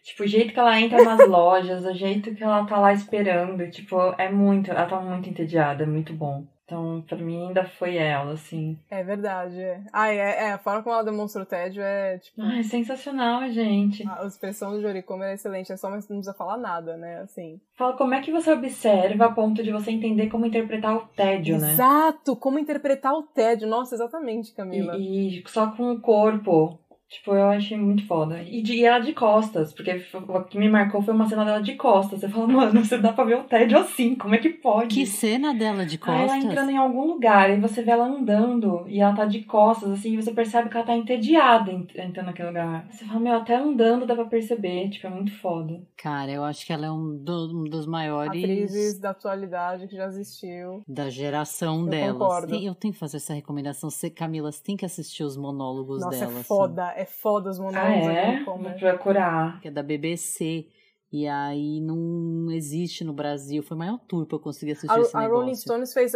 [0.02, 3.70] Tipo, o jeito que ela entra nas lojas, o jeito que ela tá lá esperando,
[3.70, 6.46] tipo, é muito, ela tá muito entediada, é muito bom.
[6.66, 8.80] Então, pra mim ainda foi ela, assim.
[8.90, 9.60] É verdade.
[9.60, 9.82] É.
[9.92, 14.08] Ah, é, é, a forma como ela demonstra o tédio é, tipo, Ai, sensacional, gente.
[14.08, 17.20] a expressão do Jory Comer é excelente, é só, mas não precisa falar nada, né,
[17.20, 17.60] assim.
[17.76, 21.60] Fala como é que você observa a ponto de você entender como interpretar o tédio,
[21.60, 21.74] né?
[21.74, 22.36] Exato!
[22.36, 23.68] Como interpretar o tédio.
[23.68, 24.96] Nossa, exatamente, Camila.
[24.96, 26.80] E, e só com o corpo.
[27.14, 28.42] Tipo, eu achei muito foda.
[28.42, 31.62] E, de, e ela de costas, porque o que me marcou foi uma cena dela
[31.62, 32.20] de costas.
[32.22, 34.96] Você fala, mano, você dá pra ver o tédio assim, como é que pode?
[34.96, 36.44] Que cena dela de Aí ela costas?
[36.46, 40.14] entrando em algum lugar, e você vê ela andando, e ela tá de costas, assim,
[40.14, 42.88] e você percebe que ela tá entediada ent- entrando naquele lugar.
[42.90, 45.82] Você fala, meu, até andando dá pra perceber, tipo, é muito foda.
[45.96, 49.96] Cara, eu acho que ela é um, do- um dos maiores Atrizes da atualidade que
[49.96, 50.84] já existiu.
[50.88, 52.12] da geração Eu delas.
[52.14, 52.48] concordo.
[52.48, 53.90] Tem- eu tenho que fazer essa recomendação.
[53.90, 56.32] Você, Camila, você tem que assistir os monólogos Nossa, dela.
[56.32, 56.44] é assim.
[56.44, 58.26] foda, é foda os Ah, monólogos da é?
[58.32, 58.80] Jory Vou Comer.
[58.80, 59.62] procurar.
[59.62, 60.68] que é da BBC.
[61.16, 63.62] E aí não existe no Brasil.
[63.62, 65.42] Foi o maior tour pra eu conseguir assistir esse A, a negócio.
[65.44, 66.12] Rolling Stones fez.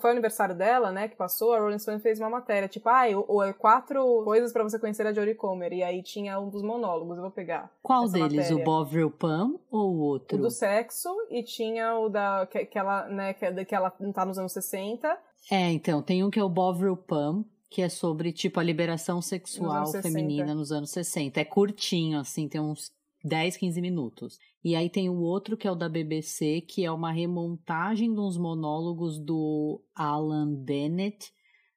[0.00, 1.08] Foi o aniversário dela, né?
[1.08, 1.52] Que passou.
[1.52, 2.66] A Rolling Stones fez uma matéria.
[2.66, 5.74] Tipo, ah, o, o- quatro coisas pra você conhecer a Jodie Comer.
[5.74, 7.16] E aí tinha um dos monólogos.
[7.18, 7.70] Eu vou pegar.
[7.82, 8.32] Qual deles?
[8.34, 8.56] matéria.
[8.56, 10.38] O Bovril Pam ou o O outro?
[10.38, 11.10] do sexo.
[11.28, 12.46] E tinha o da.
[12.50, 13.34] Que, que ela, né?
[13.34, 15.18] Que, é- que ela tá nos anos 60.
[15.50, 19.22] É, então, tem um que é o Bovril Pam, que é sobre, tipo, a liberação
[19.22, 20.08] sexual anos 60.
[20.08, 21.40] feminina nos anos 60.
[21.40, 22.90] É curtinho, assim, tem uns
[23.24, 24.38] 10, 15 minutos.
[24.64, 28.18] E aí tem o outro que é o da BBC, que é uma remontagem de
[28.20, 31.32] uns monólogos do Alan Bennett,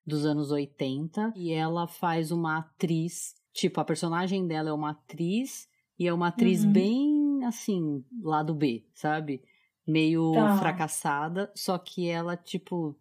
[0.05, 1.31] dos anos 80.
[1.35, 5.67] E ela faz uma atriz, tipo, a personagem dela é uma atriz,
[5.99, 6.71] e é uma atriz Uhum.
[6.73, 9.43] bem, assim, lado B, sabe?
[9.85, 10.57] Meio Tá.
[10.57, 12.97] fracassada, só que ela, tipo,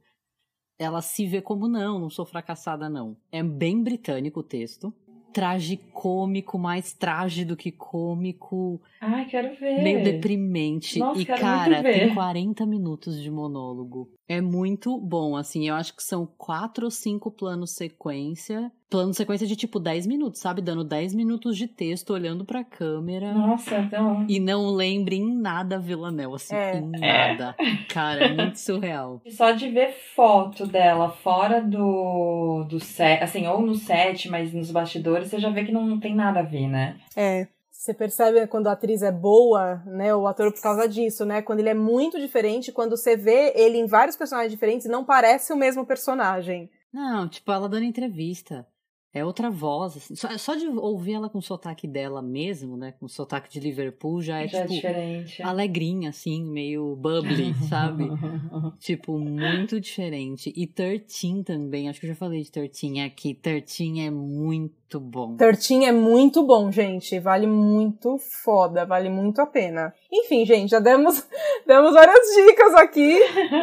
[0.82, 3.16] ela se vê como não, não sou fracassada não.
[3.30, 4.92] É bem britânico o texto.
[5.32, 9.82] tragicômico, mais traje do que cômico, Ai, quero ver.
[9.82, 10.98] meio deprimente.
[10.98, 14.10] Nossa, e, cara, tem 40 minutos de monólogo.
[14.28, 15.68] É muito bom, assim.
[15.68, 18.70] Eu acho que são quatro ou cinco planos sequência.
[18.92, 20.60] Plano sequência de tipo 10 minutos, sabe?
[20.60, 23.32] Dando 10 minutos de texto, olhando pra câmera.
[23.32, 24.26] Nossa, então.
[24.28, 26.76] E não lembre em nada Villanelle, assim, É.
[26.76, 27.56] em nada.
[27.88, 29.22] Cara, é muito surreal.
[29.30, 34.70] Só de ver foto dela fora do, do set, assim, ou no set, mas nos
[34.70, 36.96] bastidores, você já vê que não tem nada a ver, né?
[37.16, 37.48] É.
[37.70, 40.14] Você percebe quando a atriz é boa, né?
[40.14, 41.40] O ator por causa disso, né?
[41.40, 45.50] Quando ele é muito diferente, quando você vê ele em vários personagens diferentes, não parece
[45.50, 46.68] o mesmo personagem.
[46.92, 48.66] Não, tipo, ela dando entrevista.
[49.14, 50.16] É outra voz, assim.
[50.16, 52.94] Só, só de ouvir ela com o sotaque dela mesmo, né?
[52.98, 55.42] Com o sotaque de Liverpool, já é, já é tipo, diferente.
[55.42, 58.04] alegrinha, assim, meio bubbly, sabe?
[58.80, 60.50] tipo, muito diferente.
[60.56, 63.34] E 13 também, acho que eu já falei de 13 aqui.
[63.34, 65.36] 13 é muito bom.
[65.36, 67.20] 13 é muito bom, gente.
[67.20, 69.92] Vale muito foda, vale muito a pena.
[70.10, 71.22] Enfim, gente, já demos,
[71.68, 73.18] demos várias dicas aqui,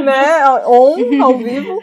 [0.06, 0.48] né?
[0.68, 1.80] On, ao vivo.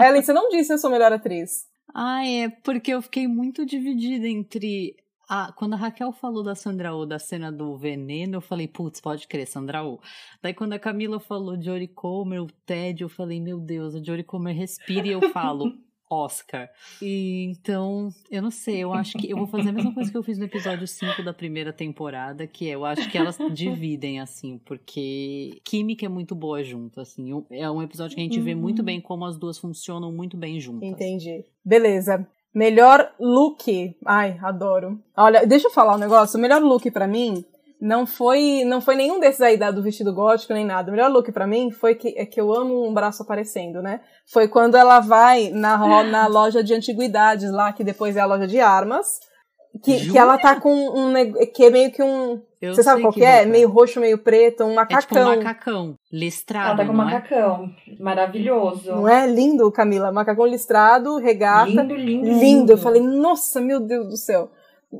[0.00, 1.73] Ellen, você não disse a sua melhor atriz.
[1.94, 4.96] Ah, é, porque eu fiquei muito dividida entre.
[5.28, 9.00] Ah, quando a Raquel falou da Sandra Oh, da cena do veneno, eu falei, putz,
[9.00, 10.00] pode crer, Sandra Oh.
[10.42, 14.02] Daí quando a Camila falou de Jodie Comer, o Ted, eu falei, meu Deus, a
[14.02, 15.72] Jodie Comer respira e eu falo,
[16.08, 16.70] Oscar.
[17.00, 20.16] E então, eu não sei, eu acho que eu vou fazer a mesma coisa que
[20.16, 24.20] eu fiz no episódio 5 da primeira temporada, que é, eu acho que elas dividem,
[24.20, 27.44] assim, porque química é muito boa junto, assim.
[27.50, 30.60] É um episódio que a gente vê muito bem como as duas funcionam muito bem
[30.60, 30.88] juntas.
[30.88, 31.44] Entendi.
[31.64, 32.26] Beleza.
[32.54, 33.96] Melhor look.
[34.06, 35.00] Ai, adoro.
[35.16, 36.38] Olha, deixa eu falar um negócio.
[36.38, 37.44] O melhor look pra mim
[37.86, 40.88] não foi não foi nenhum desses aí da- do vestido gótico nem nada.
[40.90, 44.00] O melhor look pra mim foi que é que eu amo um braço aparecendo, né?
[44.32, 48.46] Foi quando ela vai na, na loja de antiguidades lá, que depois é a loja
[48.46, 49.20] de armas.
[49.82, 51.12] Que, que ela tá com um
[51.52, 52.40] que é meio que um.
[52.62, 53.42] Eu você sabe qual que que é?
[53.42, 53.44] é.
[53.44, 55.36] Meio roxo, meio preto, um É tipo um macacão.
[55.36, 57.12] macacão, listrado, Ela tá com não é?
[57.14, 57.68] macacão.
[57.98, 58.92] Maravilhoso.
[58.94, 60.12] Não é lindo, Camila?
[60.12, 61.68] Macacão listrado, regata.
[61.68, 62.40] Lindo, lindo, Lindo.
[62.40, 62.72] lindo.
[62.72, 64.48] Eu falei, nossa, meu Deus do céu.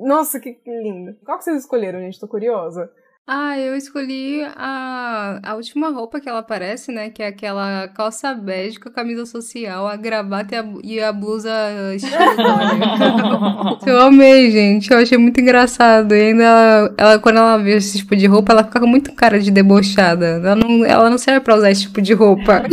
[0.03, 1.15] Nossa, que lindo.
[1.25, 2.19] Qual que vocês escolheram, gente?
[2.21, 2.91] Tô curiosa.
[3.27, 7.09] Ah, eu escolhi a, a última roupa que ela aparece, né?
[7.09, 11.11] Que é aquela calça bege com a camisa social, a gravata e a, e a
[11.11, 11.51] blusa.
[13.87, 14.91] Eu amei, gente.
[14.93, 16.15] Eu achei muito engraçado.
[16.15, 19.15] E ainda, ela, ela- quando ela vê esse tipo de roupa, ela fica com muito
[19.15, 20.27] cara de debochada.
[20.27, 22.63] Ela não, ela não serve pra usar esse tipo de roupa.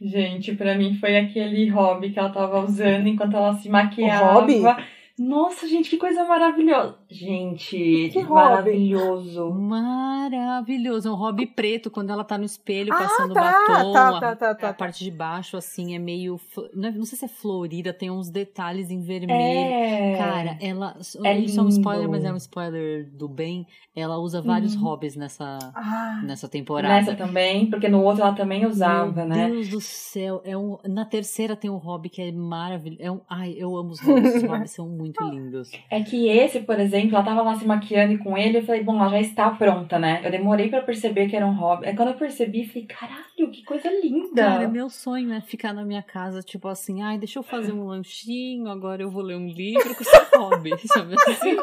[0.00, 4.32] Gente, pra mim foi aquele hobby que ela tava usando enquanto ela se maquiava.
[4.32, 4.62] hobby?
[5.18, 6.96] Nossa, gente, que coisa maravilhosa.
[7.10, 8.32] Gente, Que hobby?
[8.32, 9.50] maravilhoso.
[9.52, 13.92] Maravilhoso, um hobby preto quando ela tá no espelho Ah, passando tá, batom.
[13.92, 14.72] tá, a- tá, tá, a, tá.
[14.72, 16.38] parte de baixo assim é meio,
[16.74, 19.38] não, é- não sei se é florida, tem uns detalhes em vermelho.
[19.72, 20.16] É.
[20.18, 22.12] Cara, ela É isso é um spoiler, lindo.
[22.12, 23.66] mas é um spoiler do bem.
[23.96, 24.82] Ela usa vários Uhum.
[24.82, 26.94] hobbies nessa Ah, nessa temporada.
[26.94, 29.48] Nessa também, porque no outro ela também usava, Meu né?
[29.50, 33.02] Deus do céu, é um, na terceira tem um hobby que é maravilhoso.
[33.02, 35.70] É um, ai, eu amo os hobbies, os hobbies são muito lindos.
[35.90, 38.96] É que esse, por exemplo, ela tava lá se maquiando com ele, eu falei, bom,
[39.00, 40.20] ela já está pronta, né?
[40.24, 41.86] Eu demorei pra perceber que era um hobby.
[41.86, 44.42] É quando eu percebi, falei, caralho, que coisa linda!
[44.42, 47.86] Cara, meu sonho é ficar na minha casa, tipo assim, ai, deixa eu fazer um
[47.86, 51.56] lanchinho, agora eu vou ler um livro com esse hobby, sabe assim?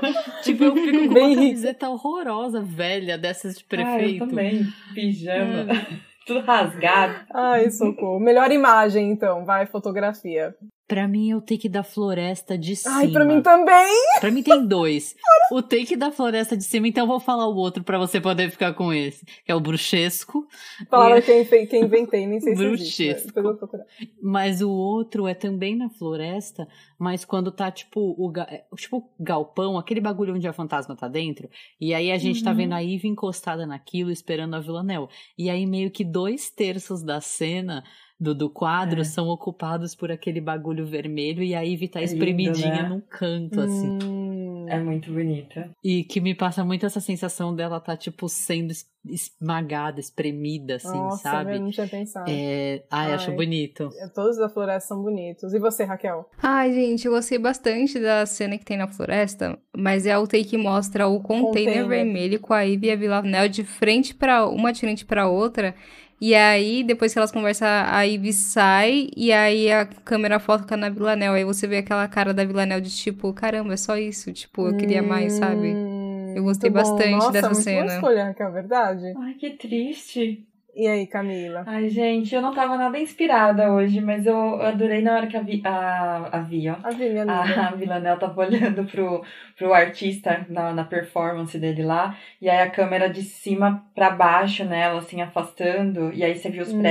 [0.44, 4.28] Tipo, eu fico com Bem uma camiseta horrorosa, velha, dessas de Ah, eu prefeito.
[4.28, 5.66] também, pijama,
[6.26, 7.16] tudo rasgado.
[7.34, 8.20] Ai, socorro.
[8.20, 9.46] Melhor imagem, então.
[9.46, 10.56] Vai, fotografia.
[10.88, 12.98] Pra mim é o take da floresta de cima.
[12.98, 13.92] Ai, pra mim também.
[14.20, 15.16] Pra mim tem dois.
[15.52, 18.52] O take da floresta de cima, então eu vou falar o outro pra você poder
[18.52, 19.26] ficar com esse.
[19.44, 20.46] Que é o bruxesco.
[20.88, 23.04] Palavra E- que eu inve- que eu inventei, nem sei se existe.
[23.08, 23.14] né?
[23.14, 23.40] Bruxesco.
[23.40, 23.84] Eu vou procurar.
[24.22, 26.68] Mas o outro é também na floresta,
[27.00, 31.08] mas quando tá tipo o ga- é, tipo galpão, aquele bagulho onde a fantasma tá
[31.08, 31.50] dentro,
[31.82, 32.58] e aí a gente tá Uhum.
[32.58, 35.08] vendo a Eve encostada naquilo esperando a Villanelle.
[35.36, 37.84] E aí meio que dois terços da cena
[38.20, 39.04] do, do quadro É.
[39.04, 42.90] são ocupados por aquele bagulho vermelho e a Ivy tá É lindo, espremidinha né?
[42.90, 44.00] num canto, assim.
[44.04, 45.70] Hum, É muito bonita.
[45.84, 50.98] E que me passa muito essa sensação dela tá, tipo, sendo es- esmagada, espremida, assim,
[50.98, 51.56] Nossa, sabe?
[51.56, 52.26] eu não tinha pensado.
[52.30, 52.84] É...
[52.90, 53.36] Ai, acho Ai.
[53.36, 53.90] bonito.
[54.16, 55.54] Todos da floresta são bonitos.
[55.54, 56.28] E você, Raquel?
[56.42, 60.46] Ai, gente, eu gostei bastante da cena que tem na floresta, mas é o take
[60.46, 61.88] que mostra o container, Container.
[61.88, 65.76] vermelho com a Ivy e a Villanelle de frente para uma de frente pra outra.
[66.20, 70.90] E aí, depois que elas conversam, a Ivy sai e aí a câmera foca na
[70.90, 71.36] Villanelle.
[71.36, 74.32] Aí você vê aquela cara da Villanelle de tipo, caramba, é só isso.
[74.32, 75.68] Tipo, eu queria mais, sabe?
[75.68, 77.84] Hum, Eu gostei bastante Nossa, dessa muito cena.
[77.84, 79.14] Boa escolha, Raquel, verdade.
[79.18, 80.46] Ai, que triste.
[80.76, 81.64] E aí, Camila?
[81.66, 85.42] Ai, gente, eu não tava nada inspirada hoje, mas eu adorei na hora que a
[85.42, 86.76] Vi, a, a Vi, ó.
[86.84, 87.24] A Vi, minha.
[87.26, 89.24] A Villanelle tava olhando pro,
[89.58, 94.66] pro artista na, na performance dele lá, e aí a câmera de cima pra baixo
[94.66, 96.84] nela, assim, afastando, e aí você viu os Uhum.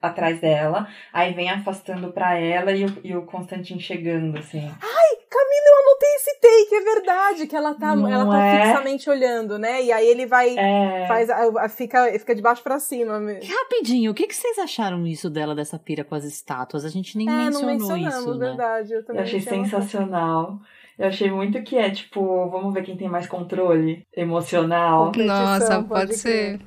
[0.00, 4.60] Atrás dela, aí vem afastando pra ela e o, e o Constantin chegando, assim.
[5.30, 8.64] Camila, eu anotei esse take, é verdade, que ela tá, Não ela tá é?
[8.64, 9.82] fixamente olhando, né?
[9.82, 11.06] E aí ele vai, É.
[11.06, 11.28] faz,
[11.74, 13.20] fica, fica de baixo pra cima.
[13.40, 16.84] E rapidinho, o que, que vocês acharam isso dela, dessa pira com as estátuas?
[16.84, 18.48] A gente nem É, não mencionou isso, né?
[18.48, 18.92] verdade.
[18.92, 20.58] Eu, também Eu achei sensacional.
[20.98, 25.12] Eu achei muito que é, tipo, vamos ver quem tem mais controle emocional.
[25.16, 26.60] Nossa, pode pode ser.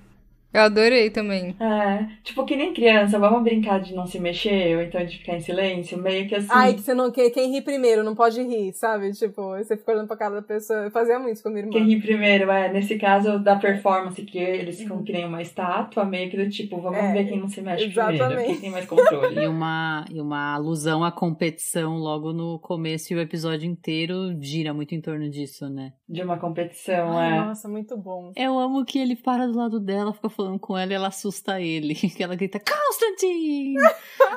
[0.53, 1.55] Eu adorei também.
[1.59, 5.35] É, tipo que nem criança, vamos brincar de não se mexer, ou então de ficar
[5.35, 6.47] em silêncio, meio que assim.
[6.51, 7.11] Ai, que você não.
[7.11, 9.11] Que, quem ri primeiro não pode rir, sabe?
[9.13, 10.79] Tipo, você fica olhando pra cara da pessoa.
[10.81, 11.71] Eu fazia muito isso com a minha irmã.
[11.73, 16.05] Quem ri primeiro, é, nesse caso da performance, que eles ficam que nem uma estátua,
[16.05, 18.23] meio que do tipo, vamos É, ver quem não se mexe exatamente.
[18.25, 19.39] primeiro, quem tem mais controle.
[19.43, 24.73] E uma, e uma alusão à competição logo no começo e o episódio inteiro gira
[24.73, 25.93] muito em torno disso, né?
[26.07, 27.41] De uma competição, Ai, é.
[27.41, 28.31] Nossa, muito bom.
[28.35, 31.59] Eu amo que ele para do lado dela, fica falando com ela e ela assusta
[31.61, 31.95] ele.
[32.15, 33.75] Que ela grita, Constantine!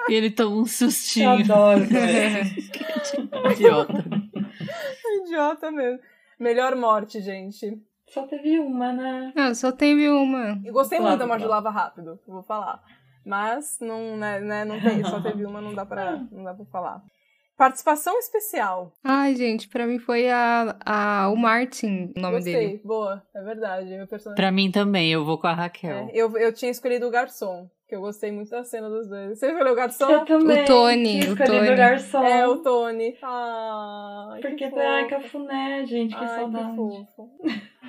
[0.08, 1.30] e ele toma um Eu sustinho.
[1.30, 3.52] adoro também.
[3.52, 4.04] Idiota.
[5.24, 5.98] Idiota mesmo.
[6.38, 7.80] Melhor morte, gente.
[8.08, 9.32] Só teve uma, né?
[9.36, 10.60] Ah, só teve uma.
[10.64, 11.64] Eu gostei Claro, muito da morte claro.
[11.64, 12.80] Lava Rápido, vou falar.
[13.24, 16.64] Mas não, né, né, não tem, só teve uma, não dá pra, não dá pra
[16.66, 17.02] falar.
[17.56, 18.92] Participação especial.
[19.02, 22.80] Ai, gente, pra mim foi a, a, o Martin, o nome Gostei, dele.
[22.84, 23.88] boa, é verdade.
[23.88, 24.36] Meu personagem.
[24.42, 25.90] Pra mim também, eu vou com a Raquel.
[25.96, 29.38] É, eu, eu tinha escolhido o garçom, que eu gostei muito da cena dos dois.
[29.38, 30.10] Você escolheu o garçom?
[30.10, 30.64] Eu também.
[30.64, 31.70] O Tony, o Tony.
[31.70, 32.22] o garçom.
[32.24, 33.16] É, o Tony.
[33.22, 35.22] Ai, Porque, que ai, fofo.
[35.22, 36.76] cafuné, gente, que Ai, saudade.
[36.76, 37.30] fofo.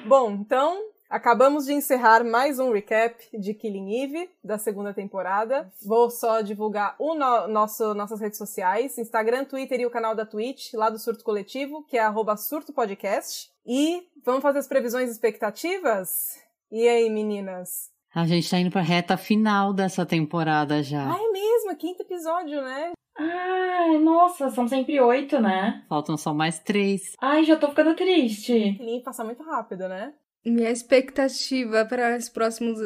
[0.06, 0.77] Bom, então,
[1.10, 5.72] acabamos de encerrar mais um recap de Killing Eve, da segunda temporada.
[5.86, 10.26] Vou só divulgar o no- nosso, nossas redes sociais, Instagram, Twitter e o canal da
[10.26, 13.50] Twitch, lá do Surto Coletivo, que é arroba Surto Podcast.
[13.66, 16.38] E vamos fazer as previsões e expectativas?
[16.72, 17.90] E aí, meninas?
[18.14, 21.04] A gente tá indo pra reta final dessa temporada já.
[21.14, 22.92] Ah, é mesmo, é quinto episódio, né?
[23.20, 25.84] Ai, nossa, são sempre oito, né?
[25.90, 27.14] Faltam só mais três.
[27.20, 28.78] Ai, já tô ficando triste.
[28.80, 30.14] Eve passa muito rápido, né?
[30.49, 32.80] Minha expectativa para os próximos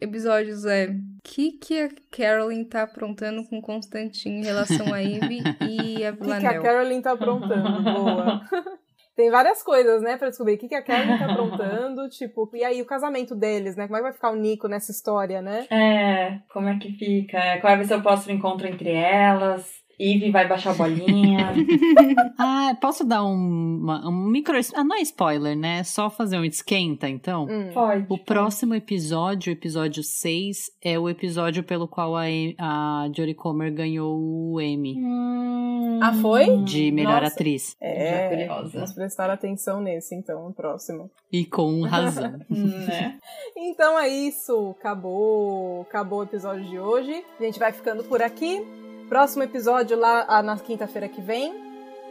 [0.00, 5.42] episódios é o que, que a Carolyn tá aprontando com Constantine em relação a Ivy
[5.68, 6.62] e a O que, que a Villanelle.
[6.62, 7.82] Carolyn tá aprontando?
[7.82, 8.42] Boa.
[9.16, 12.62] Tem várias coisas, né, pra descobrir o que, que a Carolyn tá aprontando, tipo, e
[12.62, 13.88] aí o casamento deles, né?
[13.88, 15.66] Como é que vai ficar o Nico nessa história, né?
[15.72, 17.58] É, como é que fica?
[17.60, 19.68] Qual vai ser o próximo encontro entre elas?
[20.00, 21.52] Ivy vai baixar a bolinha.
[22.40, 23.34] Ah, posso dar um,
[23.82, 24.56] uma- um micro.
[24.74, 25.78] Ah, não é spoiler, né?
[25.80, 27.46] É só fazer um esquenta, então.
[27.50, 27.70] Hum.
[27.74, 28.06] Pode.
[28.08, 32.22] O próximo episódio, o episódio 6, é o episódio pelo qual a,
[32.58, 34.16] a Jodie Comer ganhou
[34.52, 36.58] o Emmy Hum, Ah, foi?
[36.62, 37.34] de melhor Nossa.
[37.34, 37.76] atriz.
[37.80, 38.70] Já É, curiosa.
[38.74, 41.10] vamos prestar atenção nesse, então, no próximo.
[41.32, 42.38] E com razão.
[42.48, 43.18] né?
[43.56, 47.24] Então é isso, acabou, acabou o episódio de hoje.
[47.40, 48.62] A gente vai ficando por aqui.
[49.08, 51.54] Próximo episódio lá ah, na quinta-feira que vem.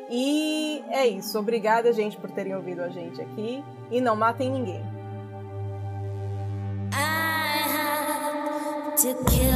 [0.09, 1.37] E é isso.
[1.37, 3.63] Obrigada, gente, por terem ouvido a gente aqui.
[3.91, 4.83] E não matem ninguém.
[6.93, 9.46] I have to kill